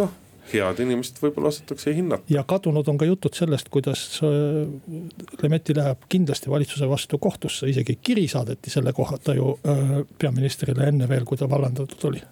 noh, 0.00 0.14
head 0.54 0.80
inimest 0.80 1.20
võib-olla 1.20 1.52
osatakse 1.52 1.92
hinnata. 1.92 2.24
ja 2.32 2.44
kadunud 2.48 2.88
on 2.88 2.96
ka 2.96 3.04
jutud 3.04 3.36
sellest, 3.36 3.68
kuidas 3.68 4.04
äh, 4.24 4.64
Lemetti 5.42 5.76
läheb 5.76 6.08
kindlasti 6.08 6.50
valitsuse 6.50 6.88
vastu 6.88 7.20
kohtusse, 7.20 7.68
isegi 7.68 7.98
kiri 8.00 8.24
saadeti 8.28 8.72
selle 8.72 8.96
kohta 8.96 9.36
ju 9.36 9.58
äh, 9.60 9.92
peaministrile 10.18 10.88
enne 10.88 11.08
veel, 11.08 11.28
kui 11.28 11.36
ta 11.36 11.50
vallandatud 11.50 12.08
oli. 12.08 12.24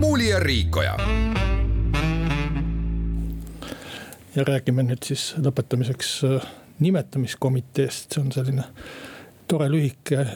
muuli 0.00 0.28
ja 0.34 0.42
Riikoja 0.42 0.98
ja 4.36 4.44
räägime 4.44 4.84
nüüd 4.84 5.04
siis 5.06 5.30
lõpetamiseks 5.40 6.10
nimetamiskomiteest, 6.84 8.12
see 8.12 8.20
on 8.20 8.32
selline 8.34 8.66
tore 9.48 9.68
lühike 9.72 10.26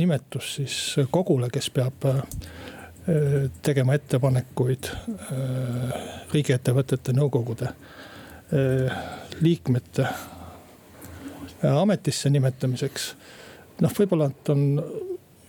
nimetus 0.00 0.54
siis 0.58 0.76
kogule, 1.14 1.50
kes 1.52 1.70
peab 1.70 2.06
tegema 3.62 3.94
ettepanekuid 3.96 4.90
riigiettevõtete 6.32 7.14
nõukogude 7.16 7.70
liikmete 9.40 10.06
ametisse 11.70 12.30
nimetamiseks. 12.30 13.14
noh, 13.80 13.94
võib-olla 13.98 14.28
nad 14.28 14.52
on 14.52 14.66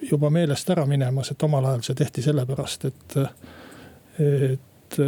juba 0.02 0.30
meelest 0.30 0.70
ära 0.70 0.86
minemas, 0.86 1.32
et 1.32 1.44
omal 1.44 1.66
ajal 1.66 1.86
see 1.86 1.96
tehti 2.04 2.22
sellepärast, 2.26 2.86
et, 2.86 3.18
et 4.20 5.00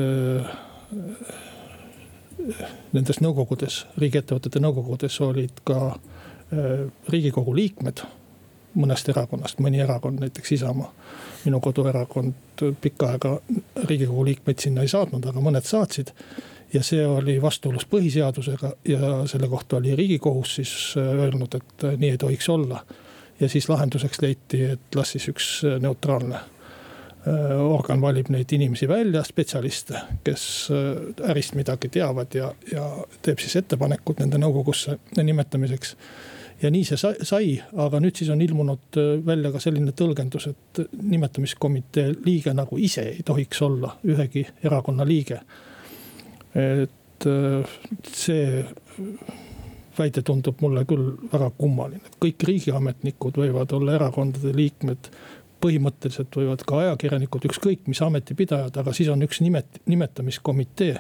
nendes 2.93 3.21
nõukogudes, 3.21 3.84
riigiettevõtete 3.97 4.61
nõukogudes 4.63 5.19
olid 5.21 5.63
ka 5.67 5.79
äh, 5.93 6.86
riigikogu 7.09 7.55
liikmed 7.55 8.03
mõnest 8.73 9.09
erakonnast, 9.09 9.59
mõni 9.61 9.81
erakond, 9.84 10.21
näiteks 10.23 10.51
Isamaa. 10.51 10.91
minu 11.45 11.59
koduerakond 11.59 12.61
pikka 12.81 13.09
aega 13.11 13.34
riigikogu 13.84 14.25
liikmeid 14.25 14.59
sinna 14.59 14.81
ei 14.81 14.88
saatnud, 14.88 15.25
aga 15.25 15.39
mõned 15.39 15.65
saatsid. 15.67 16.13
ja 16.73 16.84
see 16.84 17.05
oli 17.05 17.41
vastuolus 17.41 17.86
põhiseadusega 17.86 18.71
ja 18.88 19.27
selle 19.27 19.47
kohta 19.47 19.77
oli 19.77 19.95
riigikohus 19.95 20.55
siis 20.55 20.95
äh, 20.97 21.03
öelnud, 21.03 21.55
et 21.55 21.84
äh, 21.84 21.97
nii 21.97 22.09
ei 22.09 22.17
tohiks 22.17 22.49
olla. 22.49 22.86
ja 23.39 23.49
siis 23.49 23.69
lahenduseks 23.69 24.21
leiti, 24.21 24.63
et 24.63 24.95
las 24.95 25.11
siis 25.11 25.27
üks 25.27 25.61
neutraalne 25.79 26.39
organ 27.24 28.01
valib 28.01 28.28
neid 28.34 28.51
inimesi 28.51 28.88
välja, 28.88 29.24
spetsialiste, 29.24 30.01
kes 30.24 30.45
äh, 30.76 31.30
ärist 31.32 31.55
midagi 31.55 31.89
teavad 31.93 32.36
ja, 32.36 32.49
ja 32.71 32.88
teeb 33.24 33.39
siis 33.39 33.55
ettepanekud 33.61 34.19
nende 34.19 34.39
nõukogusse 34.41 34.97
nimetamiseks. 35.15 35.95
ja 36.61 36.71
nii 36.71 36.84
see 36.88 37.13
sai, 37.24 37.53
aga 37.86 37.99
nüüd 38.03 38.19
siis 38.19 38.32
on 38.34 38.41
ilmunud 38.43 38.99
äh, 38.99 39.13
välja 39.26 39.53
ka 39.53 39.61
selline 39.63 39.95
tõlgendus, 39.95 40.49
et 40.51 40.84
nimetamiskomitee 40.99 42.09
liige 42.26 42.53
nagu 42.53 42.78
ise 42.78 43.07
ei 43.15 43.24
tohiks 43.24 43.61
olla 43.61 43.95
ühegi 44.03 44.43
erakonna 44.63 45.07
liige. 45.07 45.39
et 46.53 47.26
see 48.13 48.65
väide 49.97 50.21
tundub 50.21 50.59
mulle 50.61 50.84
küll 50.86 51.13
väga 51.32 51.49
kummaline, 51.57 52.11
kõik 52.21 52.43
riigiametnikud 52.45 53.38
võivad 53.39 53.71
olla 53.74 53.95
erakondade 53.95 54.51
liikmed 54.55 55.09
põhimõtteliselt 55.64 56.36
võivad 56.36 56.64
ka 56.68 56.80
ajakirjanikud, 56.84 57.47
ükskõik 57.49 57.88
mis 57.88 58.01
ametipidajad, 58.03 58.76
aga 58.82 58.93
siis 58.95 59.09
on 59.14 59.24
üks 59.26 59.41
nimet-, 59.43 59.82
nimetamiskomitee. 59.89 60.95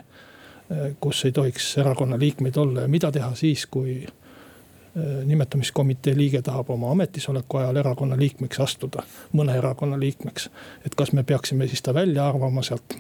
Eh, 0.71 0.83
kus 1.03 1.25
ei 1.27 1.33
tohiks 1.35 1.73
erakonna 1.81 2.19
liikmeid 2.19 2.57
olla 2.57 2.85
ja 2.85 2.91
mida 2.91 3.11
teha 3.11 3.33
siis, 3.35 3.65
kui 3.67 3.97
eh, 4.03 5.09
nimetamiskomitee 5.27 6.15
liige 6.17 6.41
tahab 6.41 6.71
oma 6.71 6.91
ametisoleku 6.95 7.59
ajal 7.59 7.81
erakonna 7.83 8.17
liikmeks 8.19 8.61
astuda, 8.63 9.03
mõne 9.35 9.57
erakonna 9.59 9.99
liikmeks. 9.99 10.49
et 10.85 10.95
kas 10.95 11.11
me 11.11 11.23
peaksime 11.23 11.67
siis 11.67 11.81
ta 11.81 11.93
välja 11.93 12.27
arvama 12.27 12.63
sealt 12.63 12.95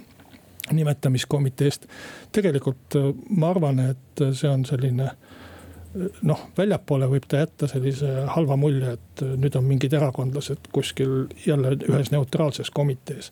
nimetamiskomiteest. 0.71 1.87
tegelikult 2.31 2.99
eh, 2.99 3.13
ma 3.29 3.49
arvan, 3.55 3.79
et 3.93 4.27
see 4.33 4.49
on 4.49 4.65
selline 4.65 5.09
noh, 6.25 6.45
väljapoole 6.57 7.07
võib 7.11 7.25
ta 7.29 7.43
jätta 7.43 7.67
sellise 7.69 8.25
halva 8.33 8.57
mulje, 8.59 8.95
et 8.97 9.23
nüüd 9.39 9.57
on 9.59 9.65
mingid 9.67 9.93
erakondlased 9.93 10.69
kuskil 10.73 11.27
jälle 11.45 11.75
ühes 11.89 12.11
neutraalses 12.13 12.71
komitees. 12.73 13.31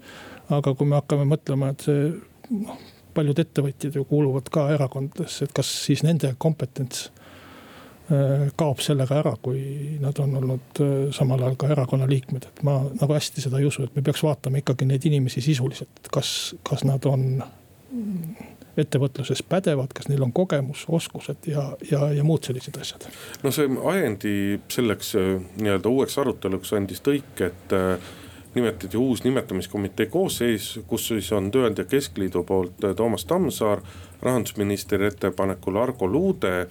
aga 0.50 0.74
kui 0.76 0.88
me 0.88 0.98
hakkame 1.00 1.26
mõtlema, 1.30 1.72
et 1.72 1.86
see 1.88 2.12
noh, 2.52 2.78
paljud 3.16 3.40
ettevõtjad 3.40 3.96
ju 3.96 4.06
kuuluvad 4.08 4.52
ka 4.52 4.68
erakondadesse, 4.76 5.48
et 5.48 5.56
kas 5.56 5.72
siis 5.86 6.04
nende 6.04 6.34
kompetents 6.38 7.10
äh, 8.12 8.48
kaob 8.60 8.84
sellega 8.84 9.20
ära, 9.24 9.34
kui 9.42 9.98
nad 10.04 10.20
on 10.24 10.38
olnud 10.42 10.84
äh, 10.84 10.94
samal 11.16 11.44
ajal 11.44 11.58
ka 11.60 11.72
erakonna 11.76 12.10
liikmed, 12.10 12.48
et 12.48 12.64
ma 12.68 12.82
nagu 12.90 13.18
hästi 13.18 13.44
seda 13.48 13.60
ei 13.62 13.68
usu, 13.72 13.88
et 13.88 13.98
me 13.98 14.06
peaks 14.06 14.24
vaatama 14.28 14.62
ikkagi 14.62 14.88
neid 14.90 15.08
inimesi 15.10 15.44
sisuliselt, 15.44 16.08
kas, 16.14 16.54
kas 16.68 16.86
nad 16.88 17.06
on 17.10 17.44
ettevõtluses 18.78 19.44
pädevad, 19.44 19.92
kas 19.96 20.08
neil 20.08 20.24
on 20.24 20.34
kogemus, 20.34 20.86
oskused 20.88 21.48
ja, 21.48 21.72
ja, 21.92 22.08
ja 22.16 22.24
muud 22.24 22.48
sellised 22.48 22.78
asjad. 22.82 23.08
no 23.44 23.52
see 23.52 23.70
ajendi 23.94 24.34
selleks 24.72 25.16
äh, 25.20 25.32
nii-öelda 25.62 25.92
uueks 25.92 26.18
aruteluks 26.22 26.74
andis 26.78 27.04
tõik, 27.04 27.34
et 27.44 27.76
äh, 27.76 28.12
nimetati 28.56 28.98
uus 28.98 29.24
nimetamiskomitee 29.24 30.06
koosseis, 30.12 30.74
kus 30.88 31.08
siis 31.12 31.32
on 31.36 31.52
Tööandja 31.52 31.86
Keskliidu 31.86 32.44
poolt 32.48 32.84
äh, 32.84 32.96
Toomas 32.96 33.26
Tammsaar, 33.26 33.84
rahandusministri 34.22 35.06
ettepanekul 35.08 35.80
Argo 35.82 36.08
Luude 36.08 36.68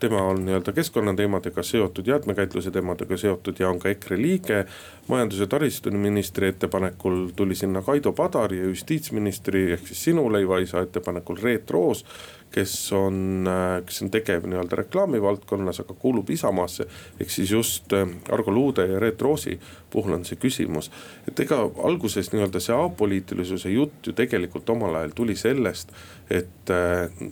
tema 0.00 0.22
on 0.22 0.44
nii-öelda 0.46 0.72
keskkonnateemadega 0.72 1.62
seotud, 1.62 2.06
jäätmekäitluse 2.06 2.70
teemadega 2.70 3.16
seotud 3.16 3.58
ja 3.58 3.68
on 3.68 3.78
ka 3.78 3.88
EKRE 3.88 4.16
liige. 4.22 4.64
majandus- 5.08 5.40
ja 5.40 5.46
taristuministri 5.46 6.48
ettepanekul 6.48 7.28
tuli 7.36 7.54
sinna 7.54 7.82
Kaido 7.82 8.12
Padar 8.12 8.54
ja 8.54 8.64
justiitsministri 8.64 9.72
ehk 9.72 9.86
siis 9.86 10.04
sinu 10.04 10.32
leivaisa 10.32 10.80
ettepanekul 10.80 11.36
Reet 11.42 11.70
Roos 11.70 12.04
kes 12.50 12.92
on, 12.92 13.48
kes 13.86 14.02
on 14.02 14.10
tegev 14.10 14.46
nii-öelda 14.50 14.76
reklaamivaldkonnas, 14.82 15.80
aga 15.84 15.94
kuulub 15.94 16.30
Isamaasse. 16.30 16.86
ehk 17.20 17.30
siis 17.30 17.50
just 17.50 17.92
äh, 17.92 18.08
Argo 18.32 18.50
Luude 18.50 18.86
ja 18.86 18.98
Reet 18.98 19.22
Roosi 19.22 19.60
puhul 19.90 20.12
on 20.12 20.24
see 20.24 20.38
küsimus. 20.38 20.90
et 21.28 21.40
ega 21.40 21.60
alguses 21.84 22.32
nii-öelda 22.32 22.60
see 22.60 22.74
apoliitilisuse 22.74 23.70
jutt 23.70 24.06
ju 24.06 24.12
tegelikult 24.12 24.70
omal 24.70 24.94
ajal 24.94 25.14
tuli 25.14 25.36
sellest, 25.36 25.92
et 26.30 26.70
äh, 26.70 27.30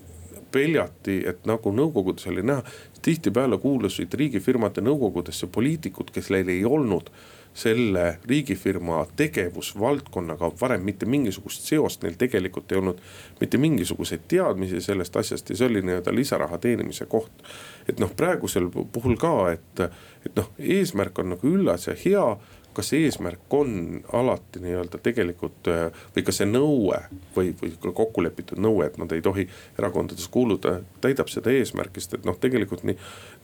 peljati, 0.52 1.20
et 1.28 1.46
nagu 1.46 1.72
nõukogudes 1.74 2.28
oli 2.30 2.44
näha, 2.46 2.62
tihtipeale 3.02 3.58
kuulusid 3.62 4.14
riigifirmade 4.14 4.82
nõukogudesse 4.84 5.48
poliitikud, 5.52 6.12
kes 6.14 6.30
neil 6.34 6.48
ei 6.52 6.64
olnud 6.64 7.10
selle 7.58 8.18
riigifirma 8.28 9.06
tegevusvaldkonnaga 9.16 10.50
varem 10.60 10.84
mitte 10.86 11.06
mingisugust 11.06 11.66
seost, 11.66 12.04
neil 12.04 12.14
tegelikult 12.18 12.72
ei 12.72 12.78
olnud 12.78 13.00
mitte 13.40 13.58
mingisuguseid 13.58 14.28
teadmisi 14.30 14.80
sellest 14.84 15.16
asjast 15.16 15.50
ja 15.50 15.56
see 15.58 15.66
oli 15.66 15.82
nii-öelda 15.82 16.14
lisaraha 16.14 16.58
teenimise 16.62 17.06
koht. 17.10 17.42
et 17.88 17.98
noh, 17.98 18.12
praegusel 18.16 18.68
puhul 18.92 19.16
ka, 19.16 19.32
et, 19.52 19.82
et 20.26 20.36
noh, 20.36 20.52
eesmärk 20.58 21.18
on 21.18 21.32
nagu 21.34 21.50
üllas 21.50 21.88
ja 21.88 21.96
hea 22.04 22.26
kas 22.74 22.92
see 22.92 23.04
eesmärk 23.08 23.54
on 23.54 24.00
alati 24.12 24.60
nii-öelda 24.62 25.00
tegelikult 25.02 25.68
äh, 25.68 25.88
või 26.16 26.22
ka 26.26 26.34
see 26.34 26.46
nõue 26.46 27.00
või, 27.36 27.50
või 27.60 27.72
kokku 27.82 28.22
lepitud 28.22 28.60
nõue, 28.62 28.86
et 28.86 28.98
nad 29.00 29.12
ei 29.12 29.22
tohi 29.24 29.48
erakondades 29.78 30.28
kuuluda, 30.32 30.78
täidab 31.02 31.30
seda 31.32 31.50
eesmärki, 31.54 32.02
sest 32.02 32.18
et 32.18 32.28
noh, 32.28 32.38
tegelikult 32.38 32.84
nii. 32.86 32.96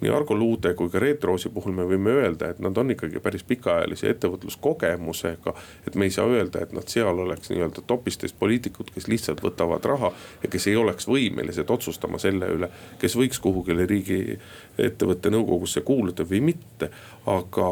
nii 0.05 0.13
Argo 0.15 0.37
Luude 0.39 0.75
kui 0.79 0.91
ka 0.91 1.03
Reet 1.03 1.25
Roosi 1.25 1.51
puhul 1.55 1.75
me 1.75 1.87
võime 1.89 2.15
öelda, 2.15 2.51
et 2.53 2.61
nad 2.63 2.79
on 2.79 2.95
ikkagi 2.95 3.23
päris 3.25 3.43
pikaajalise 3.49 4.11
ettevõtluskogemusega. 4.15 5.55
et 5.87 5.95
me 5.95 6.09
ei 6.09 6.15
saa 6.15 6.27
öelda, 6.31 6.63
et 6.63 6.73
nad 6.73 6.89
seal 6.89 7.19
oleks 7.27 7.51
nii-öelda 7.51 7.83
topistes 7.87 8.33
poliitikud, 8.33 8.91
kes 8.95 9.09
lihtsalt 9.09 9.43
võtavad 9.43 9.85
raha 9.85 10.13
ja 10.43 10.51
kes 10.51 10.67
ei 10.71 10.77
oleks 10.77 11.09
võimelised 11.09 11.71
otsustama 11.71 12.19
selle 12.19 12.51
üle, 12.55 12.71
kes 12.99 13.17
võiks 13.17 13.41
kuhugile 13.41 13.87
riigiettevõtte 13.87 15.33
nõukogusse 15.35 15.81
kuuluda 15.81 16.27
või 16.29 16.41
mitte, 16.53 16.91
aga 17.27 17.71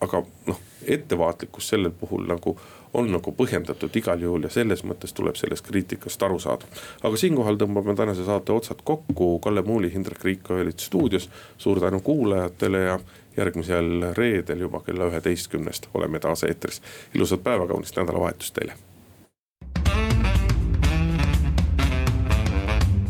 aga 0.00 0.22
noh, 0.48 0.60
ettevaatlikkus 0.86 1.68
sellel 1.68 1.90
puhul 1.90 2.26
nagu 2.26 2.56
on 2.94 3.12
nagu 3.12 3.32
põhjendatud 3.32 3.94
igal 3.96 4.22
juhul 4.22 4.42
ja 4.42 4.50
selles 4.50 4.82
mõttes 4.84 5.14
tuleb 5.14 5.36
sellest 5.38 5.66
kriitikast 5.66 6.22
aru 6.22 6.38
saada. 6.38 6.66
aga 7.02 7.16
siinkohal 7.16 7.58
tõmbame 7.60 7.94
tänase 7.96 8.24
saate 8.24 8.52
otsad 8.52 8.82
kokku, 8.84 9.38
Kalle 9.38 9.62
Muuli, 9.62 9.92
Hindrek 9.94 10.24
Riik 10.24 10.50
olid 10.50 10.78
stuudios. 10.78 11.30
suur 11.58 11.80
tänu 11.80 12.00
kuulajatele 12.00 12.78
ja 12.78 13.00
järgmisel 13.36 14.14
reedel 14.14 14.60
juba 14.60 14.80
kella 14.80 15.06
üheteistkümnest 15.06 15.88
oleme 15.94 16.18
taas 16.18 16.44
eetris. 16.44 16.82
ilusat 17.14 17.42
päeva, 17.42 17.66
kaunist 17.66 17.96
nädalavahetust 17.96 18.54
teile. 18.54 18.72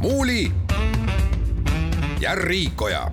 muuli 0.00 0.52
ja 2.20 2.34
Riikoja 2.34 3.10